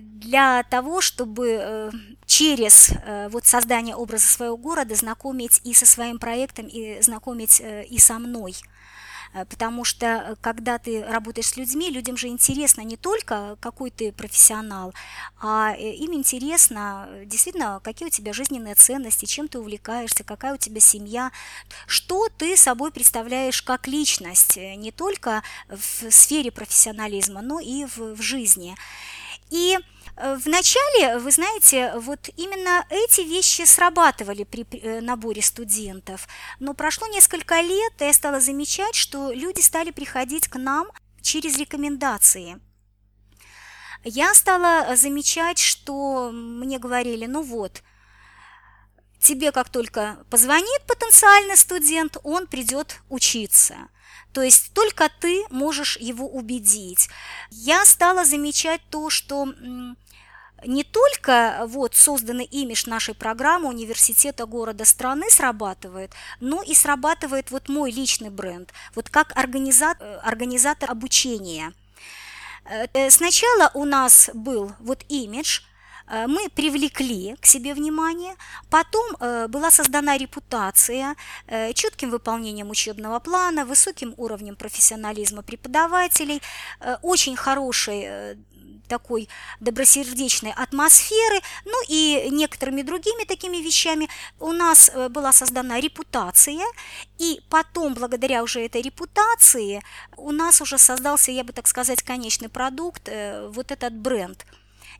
[0.00, 1.90] для того, чтобы э,
[2.26, 7.84] через э, вот создание образа своего города знакомить и со своим проектом, и знакомить э,
[7.84, 8.54] и со мной.
[9.32, 14.92] Потому что когда ты работаешь с людьми, людям же интересно не только какой ты профессионал,
[15.40, 20.80] а им интересно действительно, какие у тебя жизненные ценности, чем ты увлекаешься, какая у тебя
[20.80, 21.32] семья,
[21.86, 28.22] что ты собой представляешь как личность, не только в сфере профессионализма, но и в, в
[28.22, 28.76] жизни.
[29.52, 29.78] И
[30.16, 36.26] э, Вначале, вы знаете, вот именно эти вещи срабатывали при э, наборе студентов,
[36.58, 40.86] но прошло несколько лет, и я стала замечать, что люди стали приходить к нам
[41.20, 42.60] через рекомендации.
[44.04, 47.82] Я стала замечать, что мне говорили, ну вот,
[49.20, 53.76] тебе как только позвонит потенциальный студент, он придет учиться–
[54.32, 57.08] то есть только ты можешь его убедить.
[57.50, 59.52] Я стала замечать то, что
[60.64, 67.68] не только вот созданный имидж нашей программы университета города страны срабатывает, но и срабатывает вот
[67.68, 71.72] мой личный бренд, вот как организатор, организатор обучения.
[72.64, 75.71] Э, сначала у нас был вот имидж, э,
[76.26, 78.34] мы привлекли к себе внимание,
[78.70, 81.16] потом э, была создана репутация
[81.74, 86.42] четким выполнением учебного плана, высоким уровнем профессионализма преподавателей,
[87.02, 88.36] очень хорошей
[88.92, 89.28] такой
[89.60, 94.08] добросердечной атмосферы, ну и некоторыми другими такими вещами.
[94.38, 96.66] У нас э, была создана репутация,
[97.18, 99.82] и потом, благодаря уже этой репутации,
[100.16, 104.44] у нас уже создался, я бы так сказать, конечный продукт, э, вот этот бренд.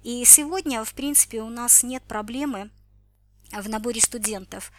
[0.03, 2.71] И сегодня, в принципе, у нас нет проблемы
[3.53, 4.73] в наборе студентов.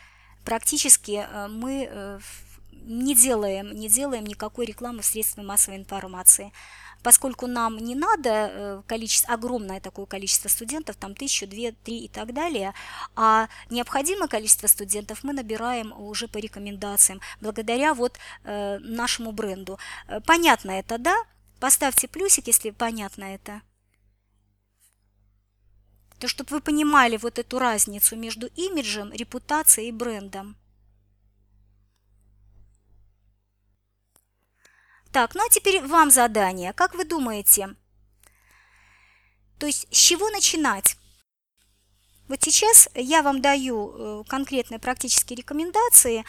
[0.43, 2.19] Практически э, мы
[2.71, 6.51] не делаем, не делаем никакой рекламы в средствах массовой информации
[7.03, 12.07] поскольку нам не надо э, количество, огромное такое количество студентов, там тысячу, две, три и
[12.07, 12.74] так далее,
[13.15, 19.78] а необходимое количество студентов мы набираем уже по рекомендациям, благодаря вот э, нашему бренду.
[20.07, 21.15] Э, понятно это, да?
[21.59, 23.61] Поставьте плюсик, если понятно это.
[26.24, 30.55] То, чтобы вы понимали вот эту разницу между имиджем, репутацией и брендом.
[35.11, 36.71] Так, ну а теперь вам задание.
[36.71, 37.76] Как вы думаете?
[39.59, 40.95] То есть с чего начинать?
[42.30, 46.24] Вот сейчас я вам даю э, конкретные практические рекомендации,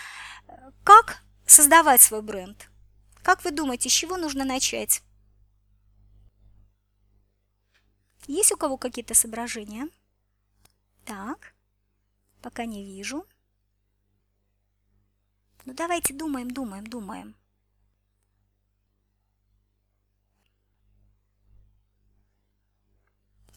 [0.83, 2.69] как создавать свой бренд.
[3.23, 5.04] Как вы думаете, с чего нужно начать?
[8.27, 9.89] Есть у кого какие-то соображения?
[11.05, 11.55] Так,
[12.41, 13.27] пока не вижу.
[15.67, 17.35] Ну давайте думаем, думаем, думаем.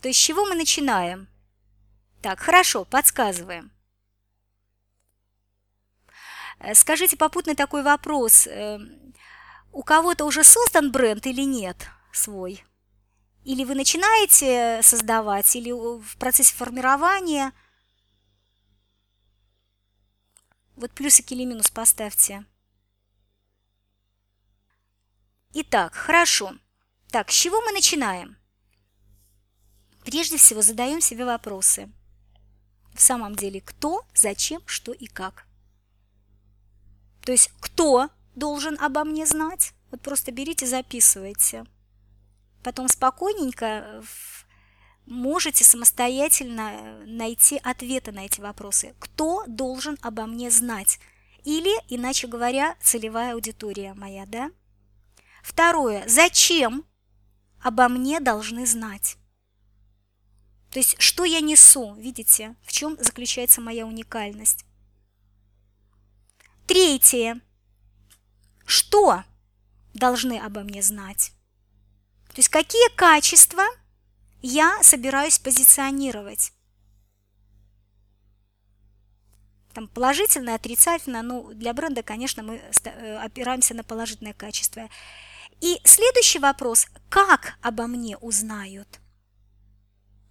[0.02, 1.28] То есть с чего мы начинаем?
[2.22, 3.72] Так, хорошо, подсказываем.
[6.60, 8.48] Э, скажите попутный такой вопрос.
[8.48, 9.14] Эм,
[9.72, 12.64] у кого-то уже создан бренд или нет свой?
[13.48, 17.54] Или вы начинаете создавать, или в процессе формирования?
[20.76, 22.46] Вот плюсик или минус поставьте.
[25.54, 26.58] Итак, хорошо.
[27.10, 28.36] Так, с чего мы начинаем?
[30.04, 31.90] Прежде всего задаем себе вопросы.
[32.94, 35.48] В самом деле, кто, зачем, что и как.
[37.22, 39.72] То есть, кто должен обо мне знать?
[39.90, 41.64] Вот просто берите, записывайте.
[42.68, 44.04] Потом спокойненько э,
[45.06, 48.94] можете самостоятельно найти ответы на эти вопросы.
[49.00, 51.00] Кто должен обо мне знать?
[51.46, 54.52] Или, иначе говоря, целевая аудитория моя, да?
[55.44, 56.04] Второе.
[56.10, 56.84] Зачем
[57.64, 59.16] обо мне должны знать?
[60.70, 64.66] То есть, что я несу, видите, в чем заключается моя уникальность.
[66.66, 67.40] Третье.
[68.66, 69.24] Что
[69.94, 71.32] должны обо мне знать?
[72.38, 73.64] То есть, какие качества
[74.44, 76.54] я собираюсь позиционировать?
[79.74, 84.88] Там положительное, отрицательное, ну, для бренда, конечно, мы э, опираемся на положительное качество.
[85.62, 89.00] И следующий вопрос, как обо мне узнают?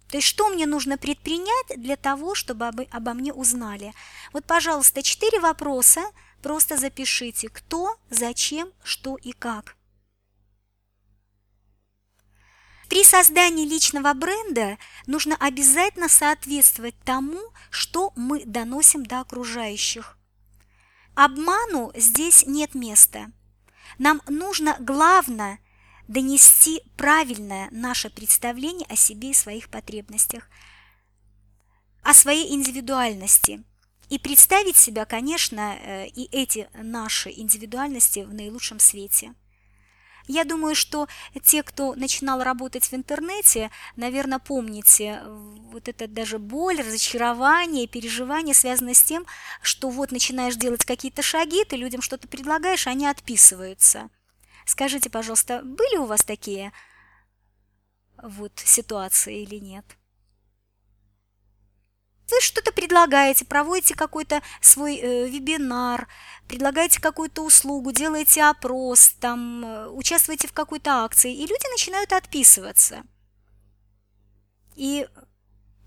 [0.09, 3.93] То есть что мне нужно предпринять для того, чтобы обо, обо мне узнали?
[4.31, 6.03] Вот, пожалуйста, четыре вопроса,
[6.41, 7.49] просто запишите.
[7.49, 9.76] Кто, зачем, что и как.
[12.89, 20.17] При создании личного бренда нужно обязательно соответствовать тому, что мы доносим до окружающих.
[21.15, 23.31] Обману здесь нет места.
[23.97, 25.59] Нам нужно главное–
[26.07, 30.49] донести правильное наше представление о себе и своих потребностях,
[32.01, 33.63] о своей индивидуальности
[34.09, 39.33] и представить себя, конечно, э, и эти наши индивидуальности в наилучшем свете.
[40.27, 41.07] Я думаю, что
[41.41, 48.93] те, кто начинал работать в интернете, наверное, помните вот это даже боль, разочарование, переживание связано
[48.93, 49.25] с тем,
[49.61, 54.09] что вот начинаешь делать какие-то шаги, ты людям что-то предлагаешь, они отписываются.
[54.65, 56.73] Скажите, пожалуйста, были у вас такие
[58.21, 59.96] вот ситуации или нет?
[62.29, 66.09] Вы что-то предлагаете, проводите какой-то свой э, вебинар,
[66.47, 73.03] предлагаете какую-то услугу, делаете опрос, там, э, участвуете в какой-то акции, и люди начинают отписываться.
[74.75, 75.07] И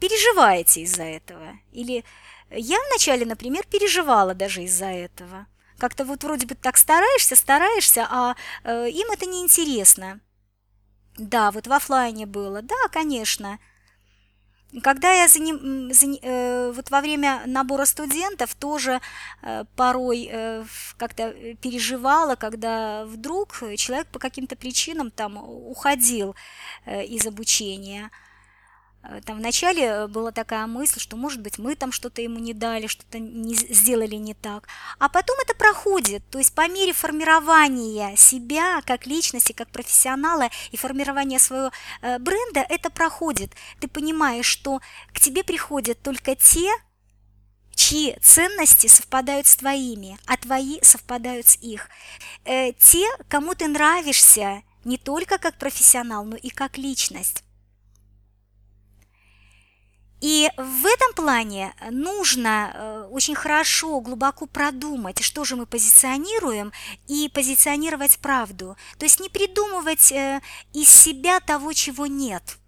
[0.00, 1.58] переживаете из-за этого.
[1.72, 2.04] Или
[2.50, 5.46] я вначале, например, переживала даже из-за этого.
[5.78, 8.34] Как-то вот вроде бы так стараешься, стараешься, а
[8.64, 10.20] э, им это неинтересно.
[11.18, 13.58] Да, вот в офлайне было, да, конечно.
[14.82, 19.00] Когда я за ним, за, э, вот во время набора студентов тоже
[19.42, 20.64] э, порой э,
[20.96, 26.36] как-то переживала, когда вдруг человек по каким-то причинам там уходил
[26.86, 28.10] э, из обучения.
[29.02, 32.54] Э, там вначале э, была такая мысль, что, может быть, мы там что-то ему не
[32.54, 34.68] дали, что-то не сделали не так.
[34.98, 36.22] А потом это проходит.
[36.30, 41.70] То есть по мере формирования себя как личности, как профессионала и формирования своего
[42.02, 43.52] э, бренда, это проходит.
[43.80, 44.80] Ты понимаешь, что
[45.12, 46.70] к тебе приходят только те,
[47.74, 51.88] чьи ценности совпадают с твоими, а твои совпадают с их.
[52.44, 57.42] Те, кому ты нравишься не только как профессионал, но и как личность.
[60.20, 66.72] И в этом плане нужно э, очень хорошо, глубоко продумать, что же мы позиционируем,
[67.06, 68.76] и позиционировать правду.
[68.98, 70.42] То есть не придумывать э,
[70.74, 72.58] из себя того, чего нет.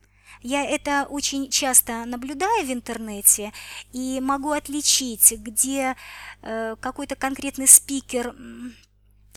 [0.40, 3.52] Я это очень часто наблюдаю в интернете
[3.92, 5.94] и могу отличить, где
[6.40, 8.34] э, какой-то конкретный спикер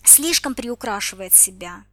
[0.05, 1.83] слишком приукрашивает себя.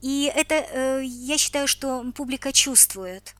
[0.00, 3.34] И это, я считаю, что публика чувствует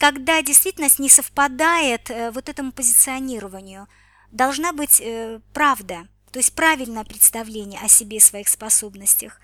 [0.00, 3.86] когда действительность не совпадает э, вот этому позиционированию.
[4.32, 9.38] Должна быть э, правда, то есть правильное представление о себе и своих способностях.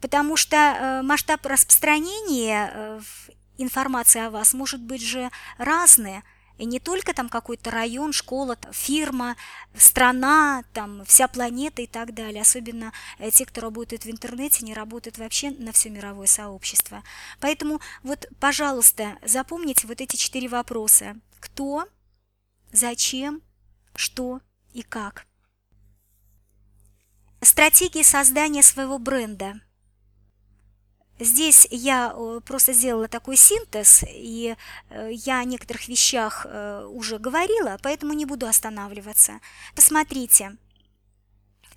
[0.00, 3.02] Потому что э, масштаб распространения
[3.58, 6.22] информации о вас может быть же разный–
[6.58, 9.36] и не только там какой-то район, школа, фирма,
[9.76, 12.42] страна, там вся планета и так далее.
[12.42, 17.02] Особенно э, те, кто работает в интернете, не работают вообще на все мировое сообщество.
[17.40, 21.16] Поэтому вот, пожалуйста, запомните вот эти четыре вопроса.
[21.40, 21.86] Кто,
[22.72, 23.42] зачем,
[23.96, 24.40] что
[24.72, 25.26] и как.
[27.40, 29.60] Стратегии создания своего бренда–
[31.20, 34.56] Здесь я э, просто сделала такой синтез, и
[34.90, 39.40] э, я о некоторых вещах э, уже говорила, поэтому не буду останавливаться.
[39.76, 40.56] Посмотрите,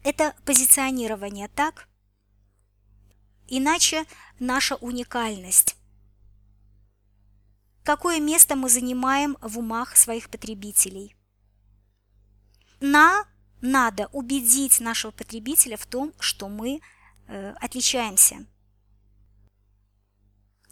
[0.04, 1.88] это позиционирование, так?
[3.48, 4.06] Иначе
[4.40, 5.76] наша уникальность.
[7.84, 11.16] Какое место мы занимаем в умах своих потребителей?
[12.80, 13.26] На
[13.62, 16.82] надо убедить нашего потребителя в том, что мы
[17.28, 18.44] э, отличаемся–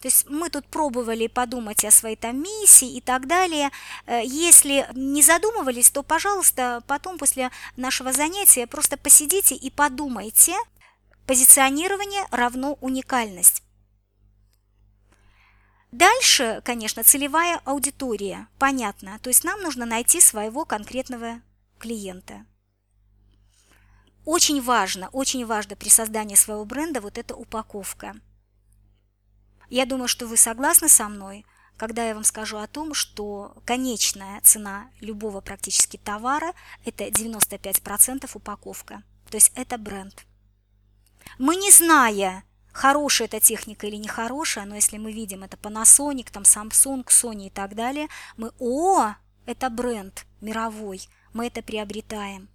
[0.05, 3.71] то есть мы тут пробовали подумать о своей там миссии и так далее.
[4.05, 10.53] Э, если не задумывались, то, пожалуйста, потом после нашего занятия просто посидите и подумайте.
[11.25, 13.63] Позиционирование равно уникальность.
[15.91, 19.17] Дальше, конечно, целевая аудитория, понятно.
[19.23, 21.41] То есть нам нужно найти своего конкретного
[21.79, 22.45] клиента.
[24.23, 28.15] Очень важно, очень важно при создании своего бренда вот эта упаковка–
[29.69, 31.45] я думаю, что вы согласны со мной,
[31.77, 36.53] когда я вам скажу о том, что конечная цена любого практически товара–
[36.85, 39.03] это 95% упаковка.
[39.29, 40.25] То есть это бренд.
[41.37, 46.43] Мы не зная, хорошая эта техника или нехорошая, но если мы видим это Panasonic, там
[46.43, 48.07] Samsung, Sony и так далее,
[48.37, 49.13] мы «О,
[49.45, 51.01] это бренд мировой,
[51.33, 52.49] мы это приобретаем».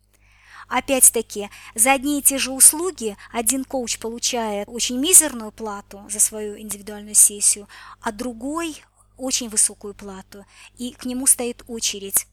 [0.70, 6.56] Опять-таки, за одни и те же услуги один коуч получает очень мизерную плату за свою
[6.56, 7.68] индивидуальную сессию,
[8.00, 8.80] а другой
[9.16, 10.46] очень высокую плату,
[10.78, 12.28] и к нему стоит очередь.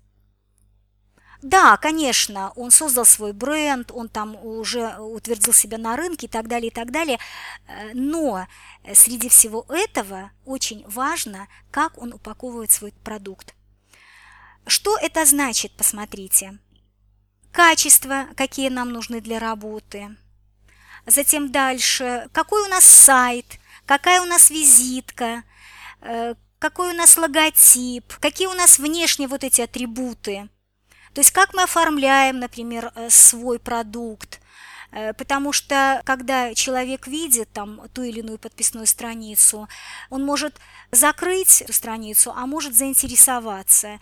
[1.42, 6.48] Да, конечно, он создал свой бренд, он там уже утвердил себя на рынке и так
[6.48, 7.18] далее, и так далее,
[7.96, 8.48] но
[8.94, 13.56] среди всего этого очень важно, как он упаковывает свой продукт.
[14.68, 16.60] Что это значит, посмотрите
[17.52, 20.16] качества, какие нам нужны для работы.
[21.06, 23.46] Затем дальше, какой у нас сайт,
[23.86, 25.44] какая у нас визитка,
[26.02, 30.50] э, какой у нас логотип, какие у нас внешние вот эти атрибуты.
[31.14, 34.40] То есть как мы оформляем, например, э, свой продукт,
[35.18, 39.68] потому что когда человек видит там ту или иную подписную страницу,
[40.10, 40.56] он может
[40.92, 44.00] закрыть страницу, а может заинтересоваться.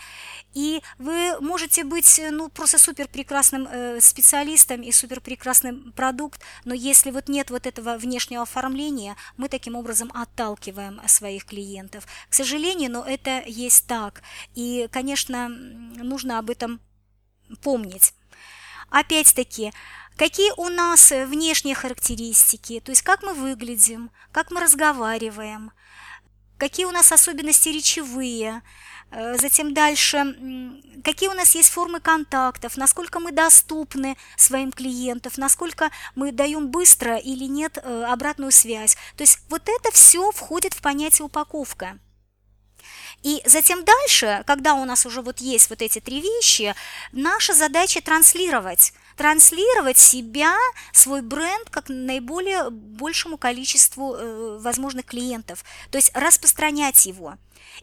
[0.54, 6.74] И вы можете быть ну, просто супер прекрасным э, специалистом и супер прекрасным продукт, но
[6.74, 12.06] если вот нет вот этого внешнего оформления, мы таким образом отталкиваем своих клиентов.
[12.30, 14.22] К сожалению, но это есть так.
[14.54, 16.80] И, конечно, нужно об этом
[17.62, 18.14] помнить.
[18.90, 19.74] Опять-таки,
[20.18, 25.72] Какие у нас э, внешние характеристики, то есть как мы выглядим, как мы разговариваем,
[26.58, 28.62] какие у нас особенности речевые,
[29.12, 30.36] Э, затем дальше,
[31.04, 37.18] какие у нас есть формы контактов, насколько мы доступны своим клиентам, насколько мы даем быстро
[37.18, 38.96] или нет э, обратную связь.
[39.16, 42.00] То есть вот это все входит в понятие упаковка.
[43.24, 46.76] И затем дальше, когда у нас уже вот есть вот эти три вещи,
[47.12, 50.56] наша задача транслировать транслировать себя,
[50.92, 57.38] свой бренд как наиболее большему количеству э, возможных клиентов, то есть распространять его.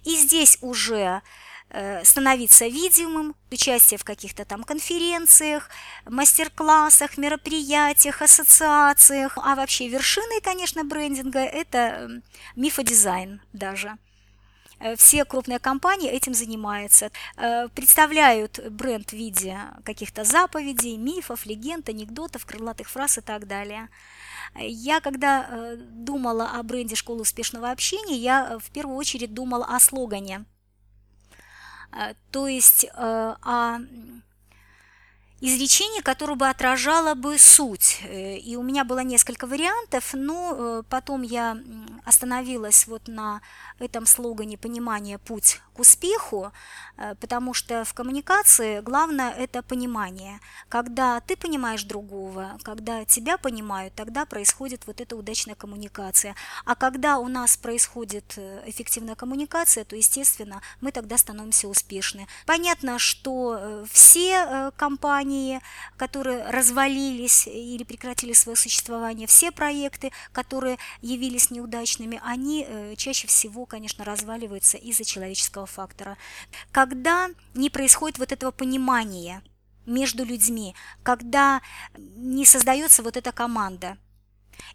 [0.05, 1.23] И здесь уже
[1.71, 5.69] э, становиться видимым, участие в каких-то там конференциях,
[6.07, 9.37] мастер-классах, мероприятиях, ассоциациях.
[9.37, 12.23] А вообще вершиной, конечно, брендинга– это
[12.57, 13.97] мифодизайн даже.
[14.83, 21.89] Э, все крупные компании этим занимаются, э, представляют бренд в виде каких-то заповедей, мифов, легенд,
[21.89, 23.89] анекдотов, крылатых фраз и так далее.
[24.57, 29.79] Я, когда э, думала о бренде школы успешного общения, я в первую очередь думала о
[29.81, 30.45] слогане,
[32.31, 33.79] то есть о
[35.43, 38.01] изречение, которое бы отражало бы суть.
[38.09, 41.59] И у меня было несколько вариантов, но потом я
[42.05, 43.41] остановилась вот на
[43.79, 46.53] этом слогане понимания «Путь к успеху»,
[46.97, 50.41] э, потому что в коммуникации главное– это понимание.
[50.69, 56.35] Когда ты понимаешь другого, когда тебя понимают, тогда происходит вот эта удачная коммуникация.
[56.65, 62.27] А когда у нас происходит э, эффективная коммуникация, то, естественно, мы тогда становимся успешны.
[62.47, 65.32] Понятно, что э, все компании,
[65.97, 72.67] которые развалились или прекратили свое существование, все проекты, которые явились неудачными, они
[72.97, 76.17] чаще всего конечно, разваливается из-за человеческого фактора.
[76.71, 79.43] Когда не происходит вот этого понимания
[79.87, 81.61] между людьми, когда
[81.97, 83.97] не создается вот эта команда.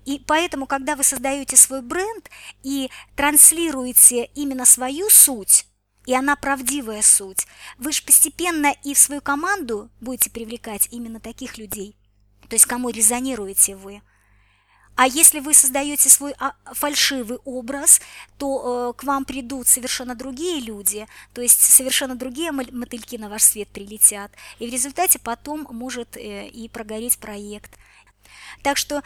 [0.06, 2.30] И поэтому, когда вы создаете свой бренд
[2.64, 5.68] и транслируете именно свою суть,
[6.08, 7.46] и она правдивая суть,
[7.78, 11.96] вы же постепенно и в свою команду будете привлекать именно таких людей,
[12.50, 14.02] то есть кому резонируете вы–
[14.98, 18.02] а если вы создаете свой а, фальшивый образ,
[18.40, 21.06] то э, к вам придут совершенно другие люди,
[21.36, 26.48] то есть совершенно другие мотыльки на ваш свет прилетят, и в результате потом может э,
[26.48, 27.78] и прогореть проект.
[28.64, 29.04] Так что,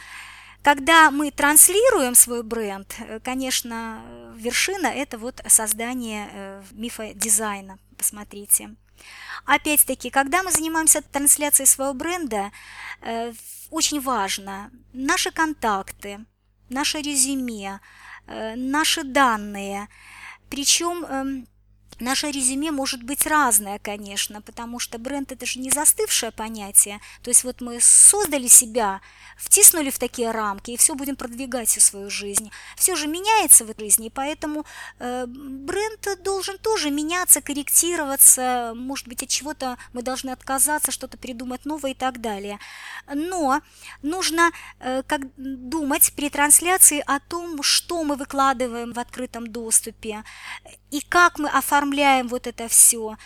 [0.62, 4.02] когда мы транслируем свой бренд, э, конечно,
[4.36, 8.74] вершина– это вот создание э, мифа дизайна, посмотрите.
[9.44, 12.52] Опять-таки, когда мы занимаемся трансляцией своего бренда,
[13.00, 13.32] э,
[13.70, 16.24] очень важно наши контакты,
[16.68, 17.80] наше резюме,
[18.26, 19.88] наши данные.
[20.48, 21.46] Причем эм,
[22.02, 27.00] Наше резюме может быть разное, конечно, потому что бренд– это же не застывшее понятие.
[27.22, 29.00] То есть вот мы создали себя,
[29.36, 32.50] втиснули в такие рамки, и все будем продвигать всю свою жизнь.
[32.76, 34.66] Все же меняется в этой жизни, поэтому
[34.98, 41.64] э, бренд должен тоже меняться, корректироваться, может быть, от чего-то мы должны отказаться, что-то придумать
[41.64, 42.58] новое и так далее.
[43.14, 43.62] Но
[44.02, 44.50] нужно
[44.80, 50.24] э, как, думать при трансляции о том, что мы выкладываем в открытом доступе,
[50.90, 51.91] и как мы оформляем
[52.24, 53.16] вот это все,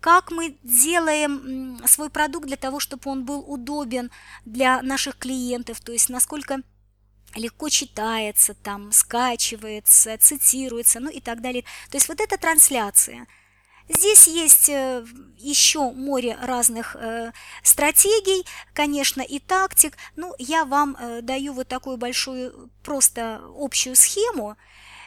[0.00, 4.10] как мы делаем свой продукт для того, чтобы он был удобен
[4.44, 6.62] для наших клиентов, то есть насколько
[7.34, 11.62] легко читается, там, скачивается, цитируется, ну и так далее.
[11.90, 13.26] То есть вот эта трансляция.
[13.88, 15.04] Здесь есть э,
[15.38, 19.96] еще море разных э, стратегий, конечно, и тактик.
[20.16, 24.56] Ну, я вам э, даю вот такую большую, просто общую схему,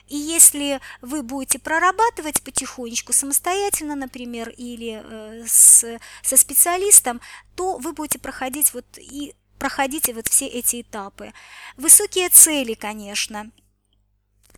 [0.07, 7.21] и если вы будете прорабатывать потихонечку самостоятельно, например, или э, с, со специалистом,
[7.55, 11.33] то вы будете проходить вот и проходите вот все эти этапы.
[11.77, 13.51] Высокие цели, конечно.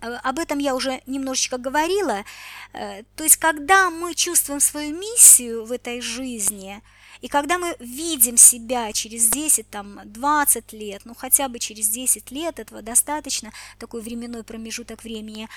[0.02, 2.26] Э, об этом я уже немножечко говорила.
[2.74, 6.82] Э, то есть, когда мы чувствуем свою миссию в этой жизни–
[7.22, 12.32] и когда мы видим себя через 10, там, 20 лет, ну хотя бы через 10
[12.32, 15.48] лет, этого достаточно, такой временной промежуток времени,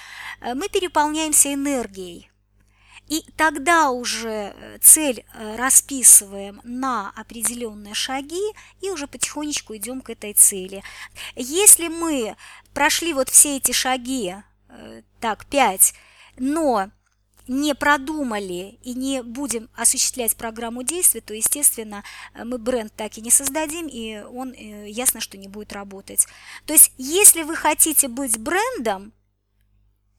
[0.41, 2.31] э, мы переполняемся энергией.
[3.09, 10.11] И тогда уже э, цель э, расписываем на определенные шаги и уже потихонечку идем к
[10.11, 10.83] этой цели.
[11.35, 12.37] Если мы
[12.73, 14.37] прошли вот все эти шаги,
[15.19, 15.95] так, 5,
[16.39, 16.91] но
[17.51, 23.33] не продумали и не будем осуществлять программу действий, то, естественно, мы бренд так и не
[23.33, 26.29] создадим, и он э, ясно, что не будет работать.
[26.65, 29.13] То есть, если вы хотите быть брендом,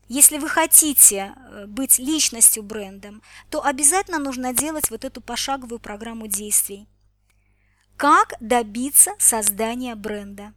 [0.10, 6.28] если вы хотите э, быть личностью брендом, то обязательно нужно делать вот эту пошаговую программу
[6.28, 6.86] действий.
[7.96, 10.54] Как добиться создания бренда?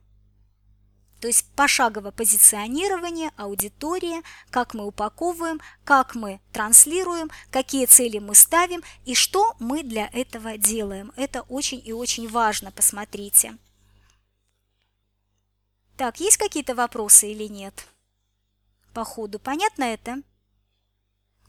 [1.24, 8.82] То есть пошаговое позиционирование, аудитория, как мы упаковываем, как мы транслируем, какие цели мы ставим
[9.06, 11.14] и что мы для этого делаем.
[11.16, 13.56] Это очень и очень важно, посмотрите.
[15.96, 17.86] Так, есть какие-то вопросы или нет?
[18.92, 20.20] По ходу понятно это?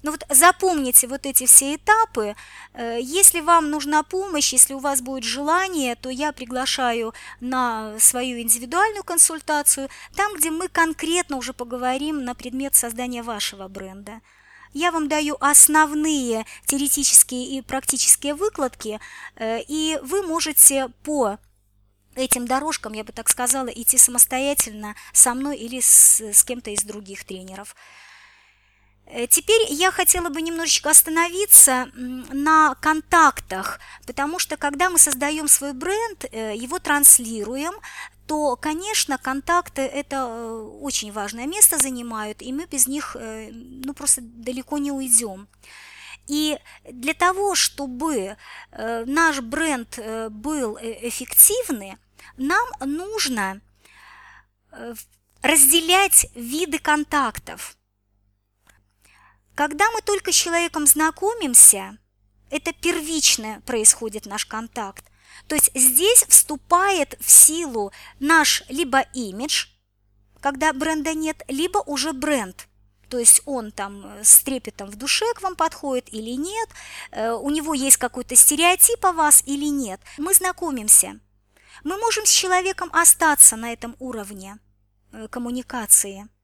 [0.06, 2.36] Ну вот запомните вот эти все этапы.
[2.76, 8.40] Э, если вам нужна помощь, если у вас будет желание, то я приглашаю на свою
[8.40, 14.22] индивидуальную консультацию, там, где мы конкретно уже поговорим на предмет создания вашего бренда.
[14.74, 19.00] Я вам даю основные теоретические и практические выкладки,
[19.38, 21.40] э, и вы можете по
[22.14, 26.84] этим дорожкам, я бы так сказала, идти самостоятельно со мной или с, с кем-то из
[26.84, 27.76] других тренеров.
[29.08, 35.74] Э, теперь я хотела бы немножечко остановиться на контактах, потому что когда мы создаем свой
[35.74, 37.74] бренд, э, его транслируем,
[38.28, 44.22] то, конечно, контакты это э, очень важное место занимают, и мы без них ну, просто
[44.22, 45.48] далеко не уйдем.
[46.28, 46.58] И
[46.90, 48.36] для того, чтобы
[48.72, 50.00] наш бренд
[50.32, 51.98] был эффективный,
[52.36, 53.62] нам нужно
[55.44, 57.75] разделять виды контактов.
[59.56, 61.98] Когда мы только с человеком знакомимся,
[62.50, 65.06] это первично происходит наш контакт.
[65.48, 69.68] То есть здесь вступает в силу наш либо имидж,
[70.42, 72.68] когда бренда нет, либо уже бренд.
[73.10, 76.70] То есть он там с трепетом в душе к вам подходит или нет,
[77.12, 80.02] э, у него есть какой-то стереотип о вас или нет.
[80.18, 81.20] Мы знакомимся.
[81.84, 84.58] Мы можем с человеком остаться на этом уровне
[85.14, 86.28] э, коммуникации–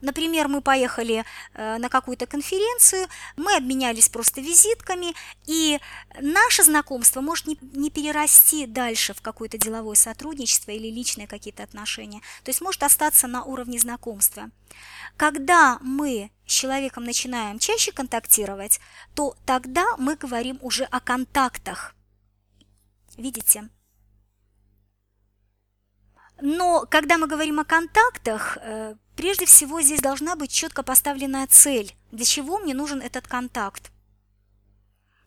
[0.00, 1.24] Например, мы поехали
[1.54, 5.14] э, на какую-то конференцию, мы обменялись просто визитками,
[5.46, 5.80] и
[6.20, 12.20] наше знакомство может не, не перерасти дальше в какое-то деловое сотрудничество или личные какие-то отношения,
[12.44, 14.50] то есть может остаться на уровне знакомства.
[15.16, 18.80] Когда мы с человеком начинаем чаще контактировать,
[19.14, 21.94] то тогда мы говорим уже о контактах.
[23.16, 23.70] Видите?
[26.40, 31.96] Но когда мы говорим о контактах, э, Прежде всего здесь должна быть четко поставленная цель,
[32.12, 33.90] для чего мне нужен этот контакт.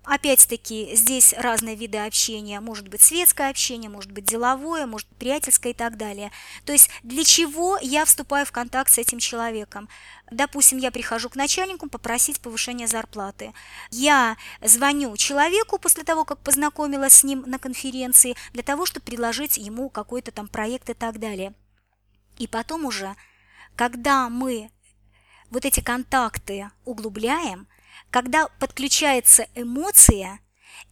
[0.10, 2.60] Опять-таки, здесь разные виды общения.
[2.62, 6.32] Может быть светское общение, может быть деловое, может быть приятельское и так далее.
[6.66, 9.88] То есть для чего я вступаю в контакт с этим человеком?
[10.32, 13.54] Допустим, я прихожу к начальнику попросить повышения зарплаты.
[13.92, 19.58] Я звоню человеку после того, как познакомилась с ним на конференции, для того, чтобы предложить
[19.58, 21.54] ему какой-то там проект и так далее.
[22.40, 23.16] И потом уже
[23.76, 24.72] когда мы
[25.52, 27.68] вот эти контакты углубляем,
[28.12, 30.40] когда подключается эмоция,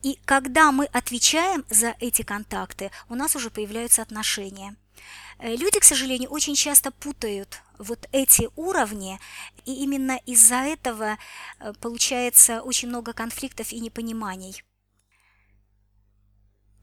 [0.04, 4.76] и когда мы отвечаем за эти контакты, у нас уже появляются отношения.
[5.40, 9.20] Э, люди, к сожалению, очень часто путают вот эти уровни,
[9.66, 11.18] и именно из-за этого
[11.60, 14.64] э, получается очень много конфликтов и непониманий.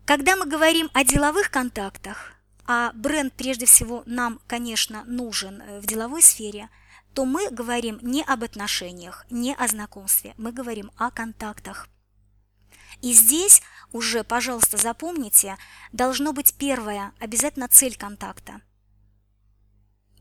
[0.05, 2.33] Когда мы говорим о деловых контактах,
[2.67, 6.69] а бренд прежде всего нам, конечно, нужен э, в деловой сфере,
[7.15, 11.89] то мы говорим не об отношениях, не о знакомстве, мы говорим о контактах.
[13.01, 13.63] И здесь
[13.93, 15.57] уже, пожалуйста, запомните,
[15.93, 18.61] должно быть первое, обязательно цель контакта.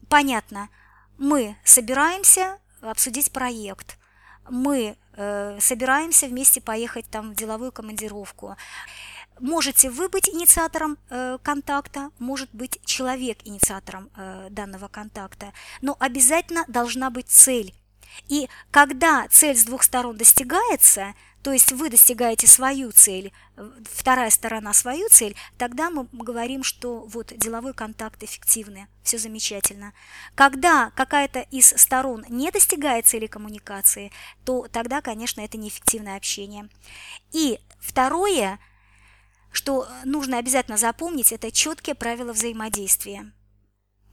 [0.07, 0.69] Понятно,
[1.17, 3.97] мы собираемся обсудить проект,
[4.49, 8.55] мы э, собираемся вместе поехать там в деловую командировку.
[9.39, 16.65] Можете вы быть инициатором э, контакта, может быть человек инициатором э, данного контакта, но обязательно
[16.67, 17.73] должна быть цель.
[18.27, 23.33] И когда цель с двух сторон достигается, то есть вы достигаете свою цель,
[23.91, 29.93] вторая сторона свою цель, тогда мы говорим, что вот деловой контакт эффективный, все замечательно.
[30.35, 34.11] Когда какая-то из сторон не достигает цели коммуникации,
[34.45, 36.69] то тогда, конечно, это неэффективное общение.
[37.31, 38.59] И второе–
[39.53, 43.31] что нужно обязательно запомнить, это четкие правила взаимодействия.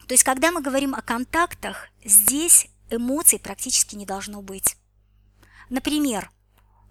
[0.06, 4.76] То есть, когда мы говорим о контактах, здесь эмоций практически не должно быть.
[5.70, 6.30] Например,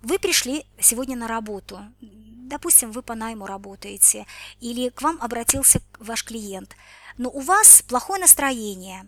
[0.02, 4.26] вы пришли сегодня на работу, допустим, вы по найму работаете,
[4.60, 6.76] или к вам обратился ваш клиент,
[7.18, 9.08] но у вас плохое настроение,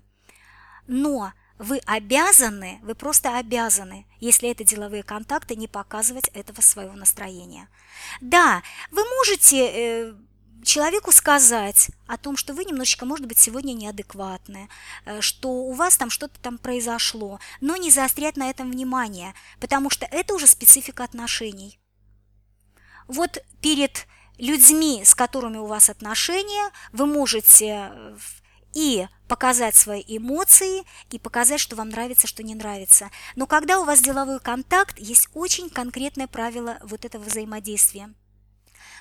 [0.88, 7.70] но вы обязаны, вы просто обязаны, если это деловые контакты, не показывать этого своего настроения.
[8.20, 10.14] Да, вы можете э,
[10.64, 14.70] человеку сказать о том, что вы немножечко, может быть, сегодня неадекватны,
[15.06, 19.92] э, что у вас там что-то там произошло, но не заострять на этом внимание, потому
[19.92, 21.80] что это уже специфика отношений.
[23.08, 24.08] Вот перед
[24.40, 27.92] людьми, с которыми у вас отношения, вы можете
[28.74, 33.10] и показать свои эмоции, и показать, что вам нравится, что не нравится.
[33.38, 38.14] Но когда у вас деловой контакт, есть очень конкретное правило вот этого взаимодействия.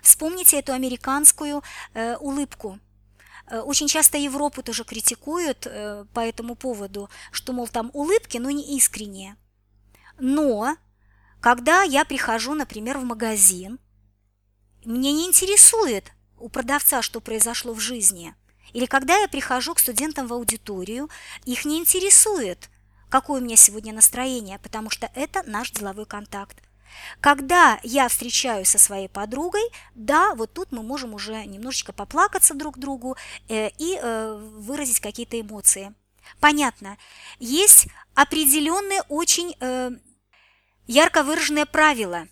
[0.04, 2.78] Вспомните эту американскую э, улыбку.
[3.48, 8.52] Э, очень часто Европу тоже критикуют э, по этому поводу, что, мол, там улыбки, но
[8.52, 9.34] не искренние.
[10.16, 10.76] Но
[11.40, 13.80] когда я прихожу, например, в магазин,
[14.84, 18.32] мне не интересует у продавца, что произошло в жизни.
[18.72, 21.08] Или когда я прихожу к студентам в аудиторию,
[21.44, 22.70] их не интересует,
[23.08, 26.56] какое у меня сегодня настроение, потому что это наш деловой контакт.
[27.20, 29.62] Когда я встречаюсь со своей подругой,
[29.94, 33.16] да, вот тут мы можем уже немножечко поплакаться друг другу
[33.48, 35.94] э, и э, выразить какие-то эмоции.
[36.40, 36.96] Понятно,
[37.38, 39.90] есть определенные очень э,
[40.86, 42.26] ярко выраженные правила.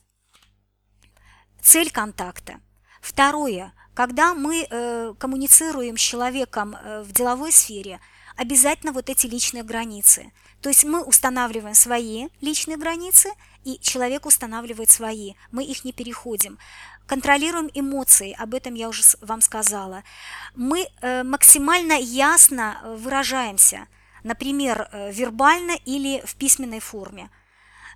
[1.62, 2.60] Цель контакта.
[3.00, 7.98] Второе, когда мы э, коммуницируем с человеком э, в деловой сфере,
[8.36, 10.30] обязательно вот эти личные границы.
[10.60, 13.30] То есть мы устанавливаем свои личные границы,
[13.64, 15.34] и человек устанавливает свои.
[15.50, 16.58] Мы их не переходим.
[17.08, 20.04] Контролируем эмоции, об этом я уже вам сказала.
[20.54, 23.88] Мы э, максимально ясно выражаемся,
[24.22, 27.30] например, э, вербально или в письменной форме.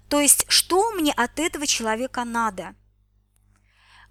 [0.08, 2.74] То есть, что мне от этого человека надо–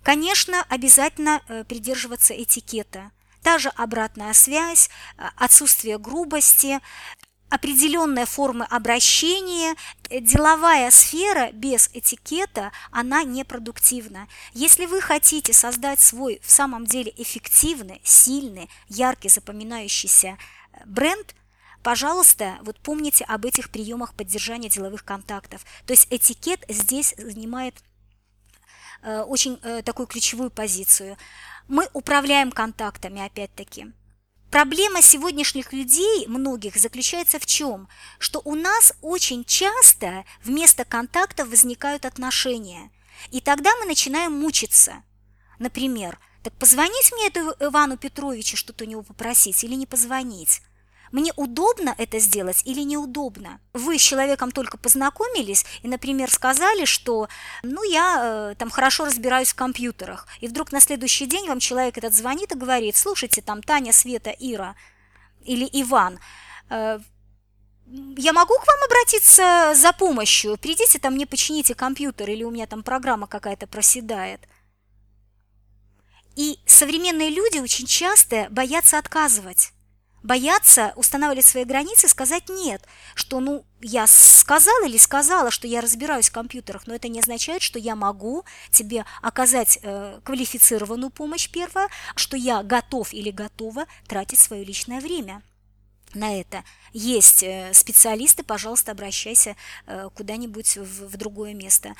[0.04, 3.12] Конечно, обязательно э, придерживаться этикета.
[3.44, 6.80] Та же обратная связь, э, отсутствие грубости,
[7.50, 9.76] определенная форма обращения,
[10.10, 14.28] э, деловая сфера без этикета, она непродуктивна.
[14.54, 20.38] Если вы хотите создать свой в самом деле эффективный, сильный, яркий, запоминающийся
[20.86, 21.36] бренд,
[21.84, 25.64] пожалуйста, вот помните об этих приемах поддержания деловых контактов.
[25.86, 27.76] То есть этикет здесь занимает
[29.24, 31.18] очень э, такую ключевую позицию.
[31.68, 33.94] Мы управляем контактами, опять-таки.
[34.52, 37.88] Проблема сегодняшних людей, многих, заключается в чем?
[38.20, 42.92] Что у нас очень часто вместо контактов возникают отношения.
[43.32, 45.04] И тогда мы начинаем мучиться.
[45.58, 50.62] Например, так позвонить мне этому Ивану Петровичу что-то у него попросить или не позвонить?
[51.12, 53.60] Мне удобно это сделать или неудобно?
[53.74, 57.28] Вы с человеком только познакомились и, например, сказали, что
[57.64, 61.98] ну я э, там хорошо разбираюсь в компьютерах, и вдруг на следующий день вам человек
[61.98, 64.76] этот звонит и говорит, слушайте, там Таня, Света, Ира
[65.44, 66.20] или Иван,
[66.70, 67.00] э,
[68.18, 70.58] я могу к вам обратиться за помощью?
[70.58, 74.48] Придите там мне почините компьютер, или у меня там программа какая-то проседает.
[76.38, 79.74] И современные люди очень часто боятся отказывать
[80.24, 82.84] боятся устанавливать свои границы, сказать нет,
[83.16, 87.62] что ну я сказала или сказала, что я разбираюсь в компьютерах, но это не означает,
[87.62, 94.40] что я могу тебе оказать э, квалифицированную помощь первое, что я готов или готова тратить
[94.40, 95.42] свое личное время
[96.14, 96.64] на это.
[96.94, 99.56] Есть э, специалисты, пожалуйста, обращайся
[99.88, 101.96] э, куда-нибудь в, в другое место.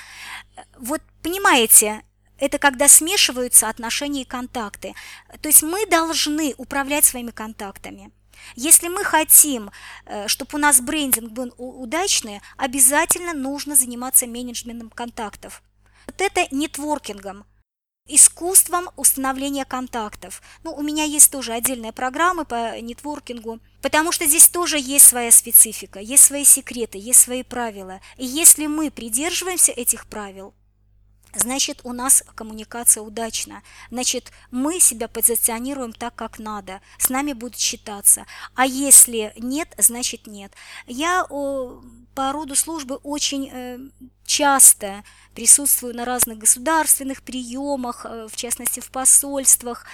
[0.78, 2.04] Вот понимаете,
[2.42, 4.94] это когда смешиваются отношения и контакты.
[5.42, 8.12] То есть мы должны управлять своими контактами.
[8.56, 9.72] Если мы хотим,
[10.06, 15.62] э, чтобы у нас брендинг был удачный, обязательно нужно заниматься менеджментом контактов.
[16.08, 17.46] Вот это нетворкингом,
[18.08, 20.42] искусством установления контактов.
[20.64, 25.32] Ну, у меня есть тоже отдельные программы по нетворкингу, потому что здесь тоже есть своя
[25.32, 28.02] специфика, есть свои секреты, есть свои правила.
[28.18, 30.56] И если мы придерживаемся этих правил,
[31.34, 33.64] значит, у нас коммуникация удачна.
[33.90, 38.26] Значит, мы себя позиционируем так, как надо, с нами будут считаться.
[38.56, 40.54] А если нет, значит нет.
[40.88, 43.80] Я по роду службы очень э,
[44.26, 45.04] часто
[45.34, 49.86] присутствую на разных государственных приемах, э, в частности в посольствах,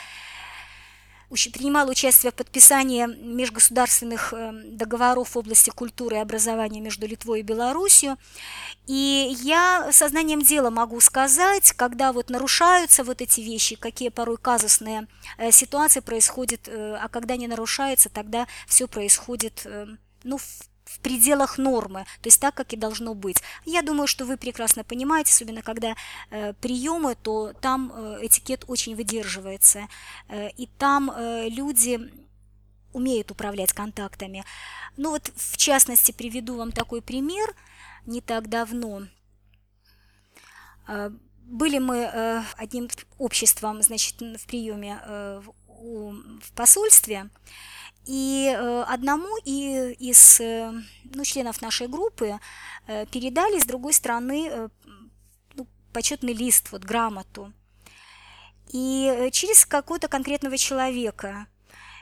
[1.30, 7.44] принимала участие в подписании межгосударственных эм, договоров в области культуры и образования между Литвой и
[7.44, 8.16] Белоруссией.
[8.86, 15.08] И я сознанием дела могу сказать, когда вот нарушаются вот эти вещи, какие порой казусные
[15.38, 20.67] э, ситуации происходят, э, а когда не нарушаются, тогда все происходит эм, ну, в
[20.98, 23.38] в пределах нормы, то есть так, как и должно быть.
[23.66, 25.96] Я думаю, что вы прекрасно понимаете, особенно когда
[26.32, 29.88] э, приемы, то там э, этикет очень выдерживается,
[30.28, 32.12] э, и там э, люди
[32.94, 34.44] умеют управлять контактами.
[34.98, 37.56] Ну вот, в частности, приведу вам такой пример.
[38.06, 39.04] Не так давно
[40.88, 41.12] э,
[41.44, 47.30] были мы э, одним обществом, значит, в приеме э, в посольстве,
[48.08, 50.72] и э, одному из э,
[51.14, 52.40] ну, членов нашей группы
[52.88, 54.70] э, передали с другой стороны
[55.56, 57.52] ну, почетный лист, вот грамоту.
[58.70, 61.48] И через какого-то конкретного человека.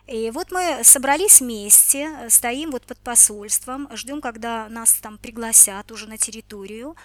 [0.08, 6.08] И вот мы собрались вместе, стоим вот под посольством, ждем, когда нас там пригласят уже
[6.08, 6.96] на территорию.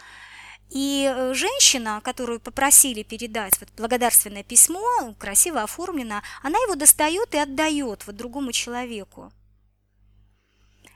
[0.70, 7.38] И э, женщина, которую попросили передать вот благодарственное письмо, красиво оформлено, она его достает и
[7.38, 9.32] отдает вот другому человеку.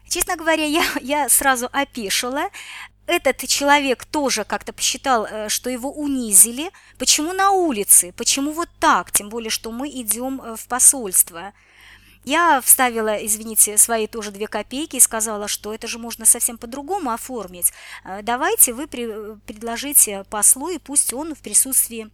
[0.08, 2.50] Честно говоря, я, я сразу опешила.
[3.06, 6.70] Этот человек тоже как-то посчитал, э, что его унизили.
[6.96, 8.12] Почему на улице?
[8.16, 9.10] Почему вот так?
[9.10, 11.52] Тем более, что мы идем э, в посольство.
[12.24, 17.10] Я вставила, извините, свои тоже две копейки и сказала, что это же можно совсем по-другому
[17.10, 17.72] оформить.
[18.04, 22.10] Э, давайте вы предложите послу, и пусть он в присутствии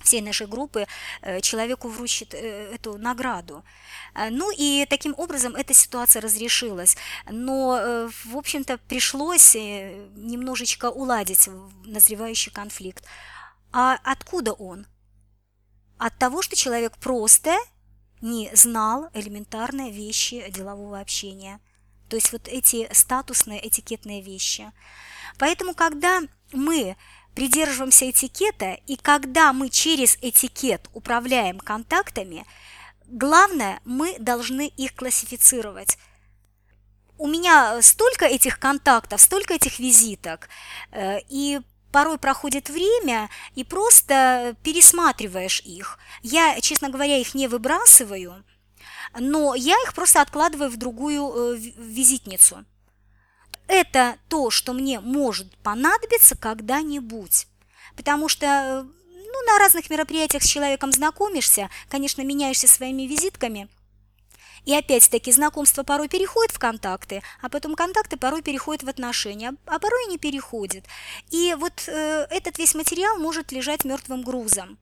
[0.00, 0.86] всей нашей группы
[1.22, 3.64] э, человеку вручит э, эту награду.
[4.30, 6.96] Ну и таким образом эта ситуация разрешилась.
[7.30, 11.48] Но, в общем-то, пришлось немножечко уладить
[11.84, 13.04] назревающий конфликт.
[13.72, 14.86] А откуда он?
[15.98, 17.56] От того, что человек просто
[18.20, 21.60] не знал элементарные вещи делового общения.
[22.08, 24.72] То есть вот эти статусные, этикетные вещи.
[25.38, 26.22] Поэтому, когда
[26.52, 26.96] мы
[27.34, 32.46] придерживаемся этикета, и когда мы через этикет управляем контактами,
[33.06, 35.98] главное, мы должны их классифицировать.
[37.16, 40.48] У меня столько этих контактов, столько этих визиток,
[40.92, 41.60] э, и
[41.92, 45.98] порой проходит время и просто пересматриваешь их.
[46.22, 48.44] Я, честно говоря, их не выбрасываю,
[49.18, 52.64] но я их просто откладываю в другую э, визитницу.
[53.66, 57.46] Это то, что мне может понадобиться когда-нибудь.
[57.96, 63.68] Потому что э, ну, на разных мероприятиях с человеком знакомишься, конечно, меняешься своими визитками–
[64.68, 69.78] и опять-таки знакомство порой переходит в контакты, а потом контакты порой переходят в отношения, а
[69.78, 70.84] порой и не переходят.
[71.30, 74.76] И вот э, этот весь материал может лежать мертвым грузом.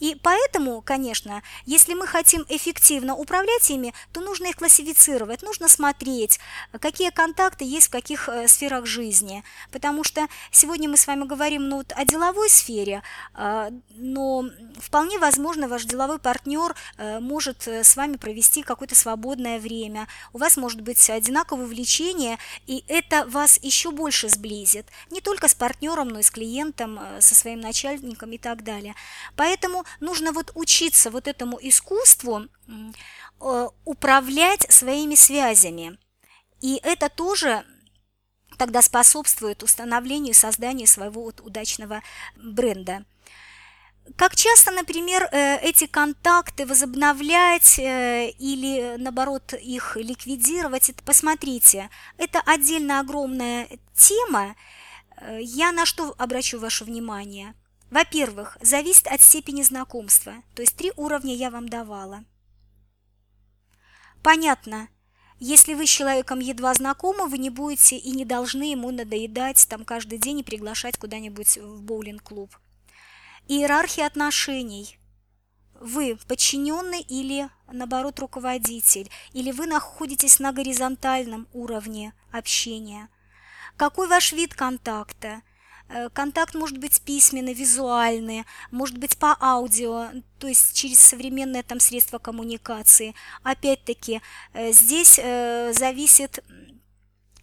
[0.00, 6.38] И поэтому, конечно, если мы хотим эффективно управлять ими, то нужно их классифицировать, нужно смотреть,
[6.80, 9.42] какие контакты есть в каких э, сферах жизни.
[9.70, 13.02] Потому что сегодня мы с вами говорим ну, вот о деловой сфере,
[13.34, 14.44] э, но
[14.78, 20.06] вполне возможно ваш деловой партнер э, может э, с вами провести какое-то свободное время.
[20.32, 24.86] У вас может быть одинаковое влечение, и это вас еще больше сблизит.
[25.10, 28.94] Не только с партнером, но и с клиентом, со своим начальником и так далее.
[29.36, 32.46] Поэтому нужно вот учиться вот этому искусству
[33.40, 35.98] э, управлять своими связями.
[36.60, 37.64] И это тоже
[38.58, 42.02] тогда способствует установлению и созданию своего вот удачного
[42.36, 43.04] бренда.
[44.16, 51.88] Как часто, например, э, эти контакты возобновлять э, или, наоборот, их ликвидировать, это, посмотрите,
[52.18, 54.56] это отдельно огромная тема.
[55.38, 57.54] Я на что обращу ваше внимание–
[57.90, 62.24] во-первых, зависит от степени знакомства, то есть три уровня я вам давала.
[64.22, 64.88] Понятно,
[65.38, 69.84] если вы с человеком едва знакомы, вы не будете и не должны ему надоедать там
[69.84, 72.56] каждый день и приглашать куда-нибудь в боулинг-клуб.
[73.46, 74.98] Иерархия отношений.
[75.78, 83.08] Вы подчиненный или, наоборот, руководитель, или вы находитесь на горизонтальном уровне общения.
[83.76, 85.42] Какой ваш вид контакта–
[86.12, 90.08] контакт может быть письменный, визуальный, может быть по аудио,
[90.38, 93.14] то есть через современные там средства коммуникации.
[93.42, 94.20] Опять-таки,
[94.52, 96.44] э, здесь э, зависит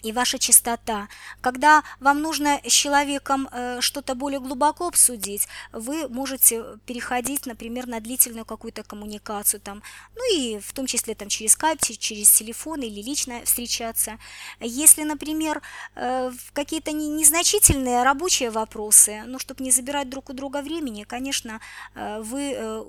[0.03, 1.07] и ваша чистота.
[1.41, 7.99] Когда вам нужно с человеком э, что-то более глубоко обсудить, вы можете переходить, например, на
[7.99, 9.82] длительную какую-то коммуникацию, там,
[10.15, 14.18] ну и в том числе там, через скайп, через телефон или лично встречаться.
[14.60, 15.61] Если, например,
[15.95, 21.60] э, какие-то незначительные рабочие вопросы, ну, чтобы не забирать друг у друга времени, конечно,
[21.95, 22.86] э, вы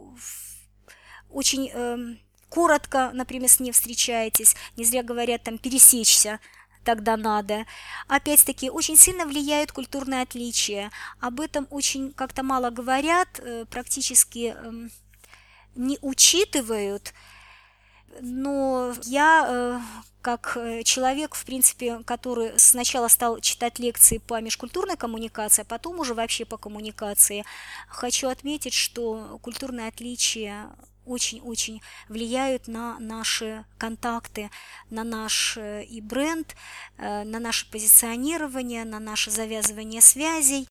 [1.32, 2.18] очень эм,
[2.48, 6.38] коротко, например, с ней встречаетесь, не зря говорят там пересечься,
[6.84, 7.66] тогда надо.
[8.08, 10.90] Опять-таки, очень сильно влияют культурные отличия.
[11.20, 14.90] Об этом очень как-то мало говорят, э, практически эм,
[15.74, 17.14] не учитывают.
[18.20, 19.80] Но я э,
[20.22, 25.98] как э, человек, в принципе, который сначала стал читать лекции по межкультурной коммуникации, а потом
[25.98, 27.44] уже вообще по коммуникации,
[27.88, 30.70] хочу отметить, что культурные отличия
[31.06, 34.50] очень-очень влияют на наши контакты,
[34.90, 36.54] на наш э, и бренд,
[36.98, 40.68] э, на наше позиционирование, на наше завязывание связей.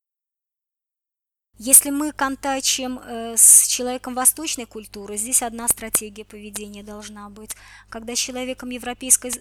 [1.58, 7.56] Если мы контачим э, с человеком восточной культуры, здесь одна стратегия поведения должна быть.
[7.90, 9.32] Когда с человеком европейской,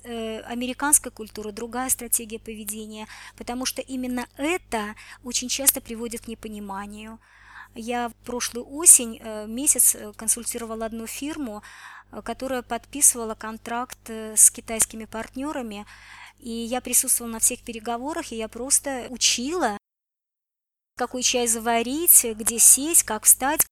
[0.42, 3.06] американской культуры, другая стратегия поведения,
[3.36, 7.18] потому что именно это очень часто приводит к непониманию.
[7.74, 11.62] Я в прошлую осень э, месяц э, консультировала одну фирму,
[12.24, 15.86] которая подписывала контракт с китайскими партнерами,
[16.40, 19.78] и я присутствовала на всех переговорах, и я просто учила,
[20.96, 23.64] какой чай заварить, где сесть, как встать.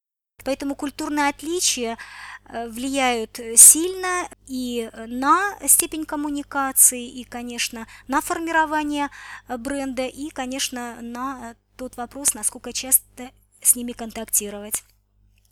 [0.45, 1.99] Поэтому культурные отличия
[2.45, 9.11] э, влияют сильно и на степень коммуникации, и, конечно, на формирование
[9.49, 13.31] э, бренда, и, конечно, на тот вопрос, насколько часто
[13.63, 14.85] с ними контактировать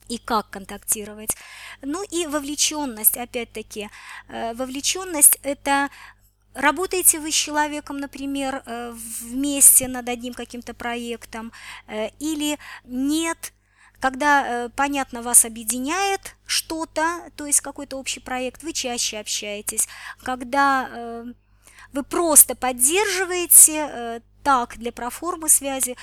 [0.09, 1.37] и как контактировать.
[1.83, 3.91] Ну и вовлеченность, опять-таки,
[4.29, 5.91] э, вовлеченность– это
[6.55, 11.53] Работаете вы с человеком, например, э, вместе над одним каким-то проектом,
[11.87, 13.53] э, или нет,
[14.01, 19.87] когда, понятно, вас объединяет что-то, то есть какой-то общий проект, вы чаще общаетесь,
[20.23, 21.25] когда
[21.93, 25.97] вы просто поддерживаете так для проформы связи,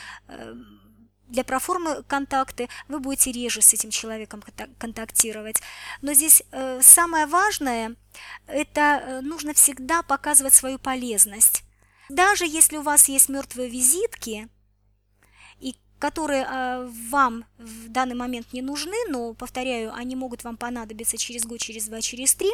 [1.28, 4.44] для проформы контакты вы будете реже с этим человеком
[4.78, 5.62] контактировать.
[6.02, 7.96] Но здесь э, самое важное,
[8.48, 11.64] это э, нужно всегда показывать свою полезность.
[12.10, 14.50] Даже если у вас есть мертвые визитки,
[15.60, 21.18] и которые э, вам в данный момент не нужны, но, повторяю, они могут вам понадобиться
[21.18, 22.52] через год, через два, через три.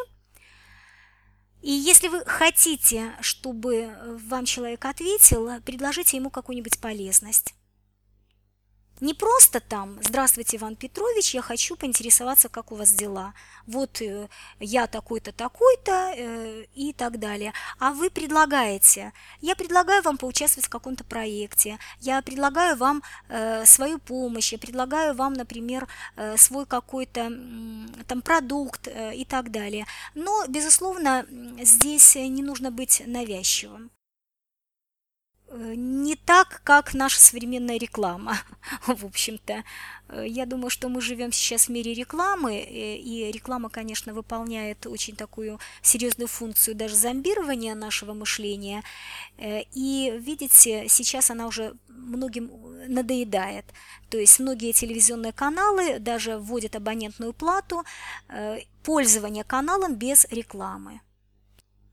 [1.61, 3.93] И если вы хотите, чтобы
[4.23, 7.53] вам человек ответил, предложите ему какую-нибудь полезность.
[9.01, 13.33] Не просто там «Здравствуйте, Иван Петрович, я хочу поинтересоваться, как у вас дела.
[13.65, 14.27] Вот э,
[14.59, 17.53] я такой-то, такой-то» э, и так далее.
[17.79, 19.13] А вы предлагаете.
[19.39, 21.79] Я предлагаю вам поучаствовать в каком-то проекте.
[22.01, 24.51] Я предлагаю вам э, свою помощь.
[24.51, 25.87] Я предлагаю вам, например,
[26.35, 27.31] свой какой-то
[28.07, 29.85] там продукт и так далее.
[30.13, 31.25] Но, безусловно,
[31.61, 33.91] здесь не нужно быть навязчивым.
[35.51, 38.37] Э, не так, как наша современная реклама,
[38.87, 39.63] в общем-то.
[40.09, 44.85] Э, я думаю, что мы живем сейчас в мире рекламы, э, и реклама, конечно, выполняет
[44.85, 48.83] очень такую серьезную функцию даже зомбирования нашего мышления.
[49.75, 52.51] И, видите, сейчас она уже многим
[52.87, 53.65] надоедает.
[54.09, 57.83] То есть многие телевизионные каналы даже вводят абонентную плату,
[58.83, 61.01] пользование каналом без рекламы.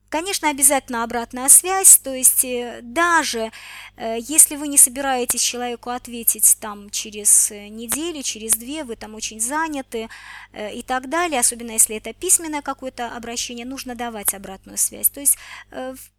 [0.09, 3.51] Конечно, обязательно обратная связь, то есть э, даже
[3.97, 9.17] э, если вы не собираетесь человеку ответить там через э, неделю, через две, вы там
[9.17, 10.09] очень заняты
[10.55, 15.09] и так далее, особенно если это письменное какое-то обращение, нужно давать обратную связь.
[15.09, 15.37] То есть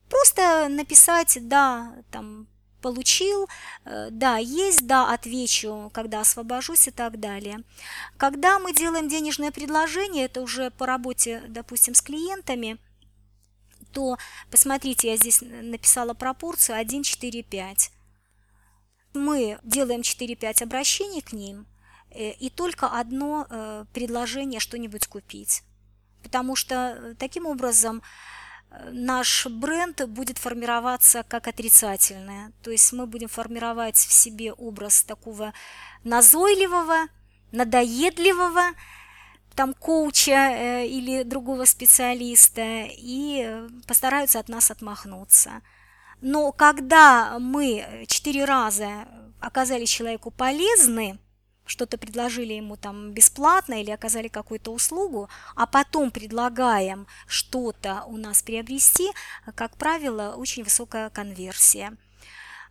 [0.09, 2.47] просто написать «да», там,
[2.81, 3.47] получил,
[3.85, 7.63] да, есть, да, отвечу, когда освобожусь и так далее.
[8.17, 12.77] Когда мы делаем денежное предложение, это уже по работе, допустим, с клиентами–
[13.97, 14.15] то,
[14.51, 17.91] посмотрите, я здесь написала пропорцию 1, 4, 5.
[19.15, 21.65] Мы делаем 4-5 обращений к ним,
[22.11, 25.63] э, и только одно э, предложение что-нибудь купить.
[26.21, 28.03] Потому что э, таким образом
[28.91, 32.51] наш бренд будет формироваться как отрицательное.
[32.61, 35.53] То есть мы будем формировать в себе образ такого
[36.03, 37.07] назойливого,
[37.51, 38.73] надоедливого,
[39.57, 45.63] там коуча э, или другого специалиста и постараются от нас отмахнуться.
[46.21, 49.07] Но когда мы четыре раза
[49.39, 51.17] оказались человеку полезны,
[51.65, 58.43] что-то предложили ему там бесплатно или оказали какую-то услугу, а потом предлагаем что-то у нас
[58.43, 59.09] приобрести,
[59.55, 61.97] как правило, очень высокая конверсия.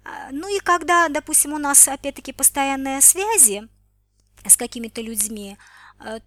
[0.05, 3.69] А, ну и когда, допустим, у нас опять-таки постоянные связи
[4.47, 5.59] с какими-то людьми,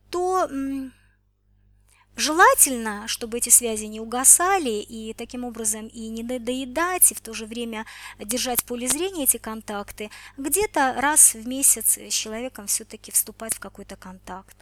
[0.10, 0.50] то
[2.16, 7.34] желательно, чтобы эти связи не угасали и таким образом и не доедать, и в то
[7.34, 7.86] же время
[8.20, 13.60] держать в поле зрения эти контакты, где-то раз в месяц с человеком все-таки вступать в
[13.60, 14.58] какой-то контакт.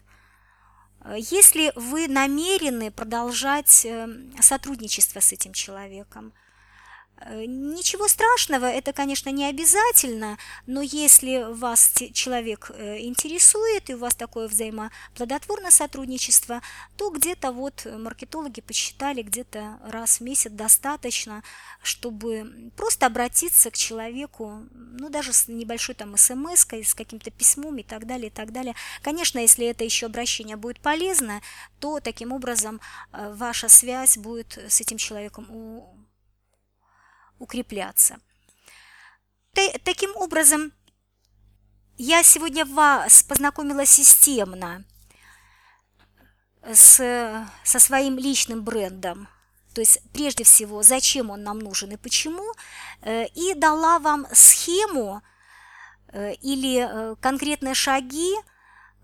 [1.02, 6.47] Э, если вы намерены продолжать эм, сотрудничество с этим человеком– Э,
[7.46, 14.16] ничего страшного, это, конечно, не обязательно, но если вас человек э, интересует и у вас
[14.16, 16.62] такое взаимоплодотворное сотрудничество,
[16.96, 21.44] то где-то вот маркетологи посчитали, где-то раз в месяц достаточно,
[21.82, 27.84] чтобы просто обратиться к человеку, ну, даже с небольшой там смс с каким-то письмом и
[27.84, 28.76] так далее, и так далее.
[29.02, 31.42] Конечно, если это еще обращение будет полезно,
[31.80, 32.80] то таким образом
[33.12, 35.48] э, ваша связь будет с этим человеком
[37.40, 38.18] укрепляться.
[39.84, 40.72] Таким образом,
[41.98, 44.84] я сегодня вас познакомила системно
[46.72, 49.28] с, со своим личным брендом,
[49.78, 52.52] то есть прежде всего, зачем он нам нужен и почему,
[53.04, 55.22] э, и дала вам схему
[56.08, 58.34] э, или э, конкретные шаги,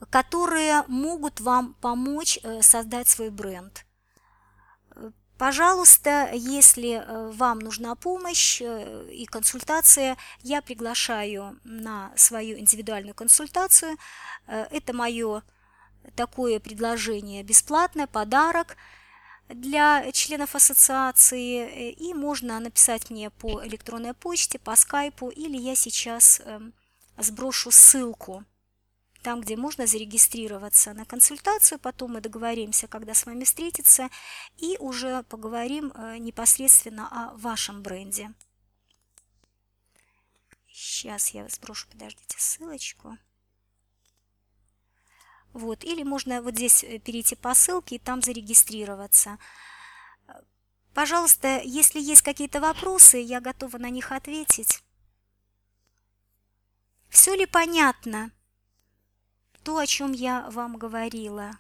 [0.09, 3.85] которые могут вам помочь создать свой бренд.
[5.37, 7.03] Пожалуйста, если
[7.33, 13.97] вам нужна помощь и консультация, я приглашаю на свою индивидуальную консультацию.
[14.47, 15.43] Это мое
[16.15, 18.77] такое предложение бесплатное, подарок
[19.49, 26.41] для членов ассоциации, и можно написать мне по электронной почте, по скайпу, или я сейчас
[26.45, 26.73] эм,
[27.17, 28.45] сброшу ссылку
[29.23, 34.09] там, где можно зарегистрироваться на консультацию, потом мы договоримся, когда с вами встретиться,
[34.57, 38.33] и уже поговорим э, непосредственно о вашем бренде.
[40.67, 43.17] Сейчас я сброшу, подождите, ссылочку.
[45.53, 49.39] Вот, или можно вот здесь э, перейти по ссылке и там зарегистрироваться.
[50.93, 54.83] Пожалуйста, если есть какие-то вопросы, я готова на них ответить.
[57.09, 58.31] Все ли понятно?
[59.63, 61.57] То, о чем я вам говорила.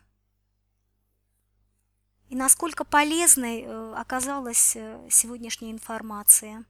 [2.29, 6.65] И насколько полезной э, оказалась э, сегодняшняя информация.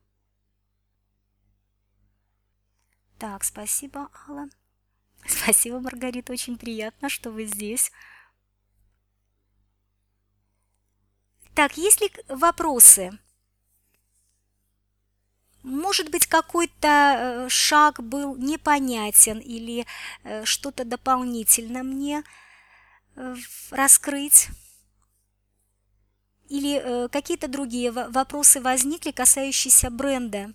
[3.18, 4.50] Так, спасибо, Алла.
[5.26, 7.92] Спасибо, Маргарита, очень приятно, что вы здесь.
[11.56, 13.18] Так, есть ли вопросы?
[15.64, 19.86] Может быть, какой-то э, шаг был непонятен или
[20.24, 22.24] э, что-то дополнительно мне
[23.16, 23.36] э,
[23.72, 24.50] раскрыть?
[26.50, 30.54] Или какие-то другие вопросы возникли, касающиеся бренда,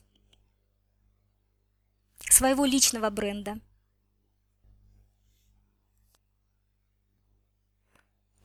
[2.30, 3.58] своего личного бренда?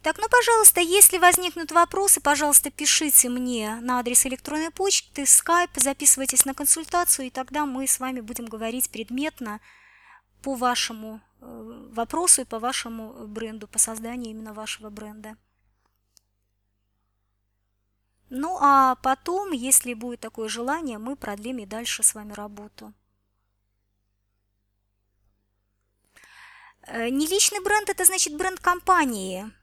[0.03, 6.43] Так, ну, пожалуйста, если возникнут вопросы, пожалуйста, пишите мне на адрес электронной почты, Skype, записывайтесь
[6.43, 9.61] на консультацию, и тогда мы с вами будем говорить предметно
[10.41, 15.37] по вашему э, вопросу и по вашему бренду, по созданию именно вашего бренда.
[18.29, 22.91] Ну, а потом, если будет такое желание, мы продлим и дальше с вами работу.
[26.87, 29.49] Э, не личный бренд– это значит бренд компании–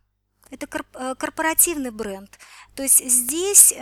[0.50, 2.38] это э, корпоративный бренд.
[2.74, 3.78] То есть здесь э,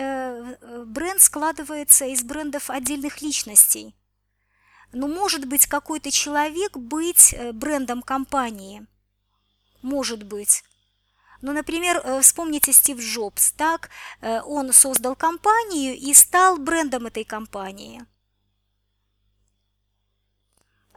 [0.60, 3.94] э, бренд складывается из брендов отдельных личностей.
[4.92, 8.86] Но может быть какой-то человек быть брендом компании.
[9.82, 10.64] Может быть.
[11.42, 13.90] Ну, например, вспомните Стив Джобс, так,
[14.22, 18.04] он создал компанию и стал брендом этой компании.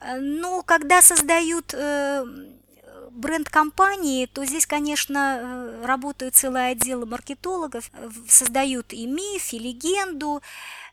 [0.02, 1.76] Но когда создают
[3.16, 9.60] бренд компании, то здесь, конечно, э, работают целые отделы маркетологов, э, создают и миф, и
[9.60, 10.42] легенду,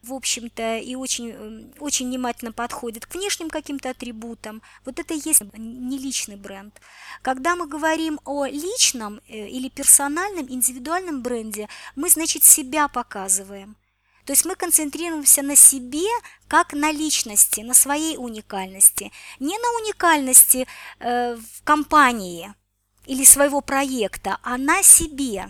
[0.03, 4.62] в общем-то, и очень, э, очень внимательно подходят к внешним каким-то атрибутам.
[4.85, 6.81] Вот это и есть не личный бренд.
[7.23, 13.77] Когда мы говорим о личном или персональном, индивидуальном бренде, мы, значит, себя показываем–
[14.29, 16.07] то есть мы концентрируемся на себе,
[16.49, 19.11] как на личности, на своей уникальности,
[19.41, 20.67] не на уникальности
[21.01, 22.53] э, в компании
[23.07, 25.47] или своего проекта, а на себе.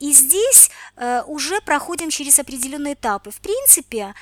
[0.00, 3.30] И здесь э, уже проходим через определенные этапы.
[3.30, 4.16] В принципе,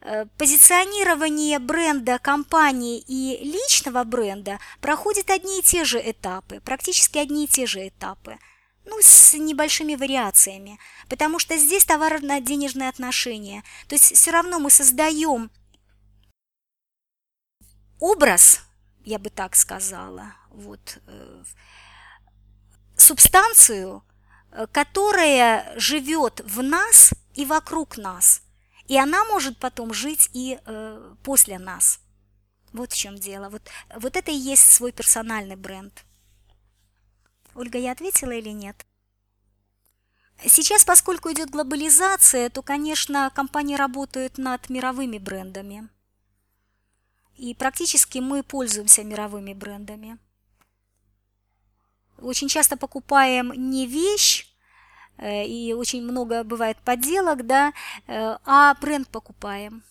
[0.00, 7.44] э, позиционирование бренда, компании и личного бренда проходит одни и те же этапы, практически одни
[7.44, 8.38] и те же этапы–
[8.84, 10.78] ну, с небольшими вариациями,
[11.08, 13.62] потому что здесь товарно-денежные отношения.
[13.88, 15.50] То есть все равно мы создаем
[18.00, 18.62] образ,
[19.04, 21.44] я бы так сказала, вот, э,
[22.96, 24.02] субстанцию,
[24.50, 28.42] э, которая живет в нас и вокруг нас,
[28.88, 32.00] и она может потом жить и э, после нас.
[32.72, 33.50] Вот в чем дело.
[33.50, 33.62] Вот,
[33.96, 36.04] вот это и есть свой персональный бренд.
[37.54, 38.86] Ольга, я ответила или нет?
[40.44, 45.88] Сейчас, поскольку идет глобализация, то, конечно, компании работают над мировыми брендами.
[47.36, 50.18] И практически мы пользуемся мировыми брендами.
[52.18, 54.46] Очень часто покупаем не вещь,
[55.18, 57.72] э, и очень много бывает подделок, да,
[58.06, 59.82] э, а бренд покупаем.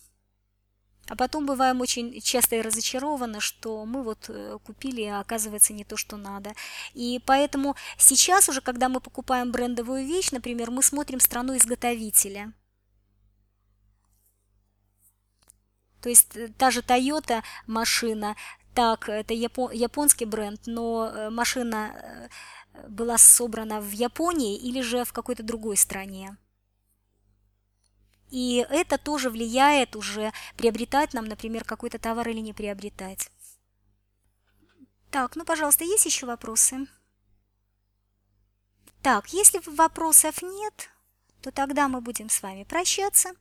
[1.11, 5.83] А потом бываем очень часто и разочарованы, что мы вот э, купили, а оказывается не
[5.83, 6.53] то, что надо.
[6.93, 12.53] И поэтому сейчас уже, когда мы покупаем брендовую вещь, например, мы смотрим страну изготовителя.
[16.01, 18.37] То есть э, та же Toyota машина,
[18.73, 22.29] так, это японский бренд, но э, машина
[22.87, 26.37] была собрана в Японии или же в какой-то другой стране.
[28.31, 33.29] И это тоже влияет уже приобретать нам, например, какой-то товар или не приобретать.
[35.11, 36.87] Так, ну, пожалуйста, есть еще вопросы?
[39.01, 40.89] Так, если вопросов нет,
[41.41, 43.31] то тогда мы будем с вами прощаться.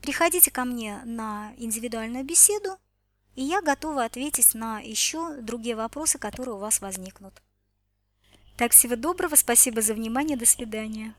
[0.00, 2.78] Приходите ко мне на индивидуальную беседу,
[3.34, 7.42] и я готова ответить на еще другие вопросы, которые у вас возникнут.
[8.56, 11.14] Так, всего доброго, спасибо за внимание, до свидания.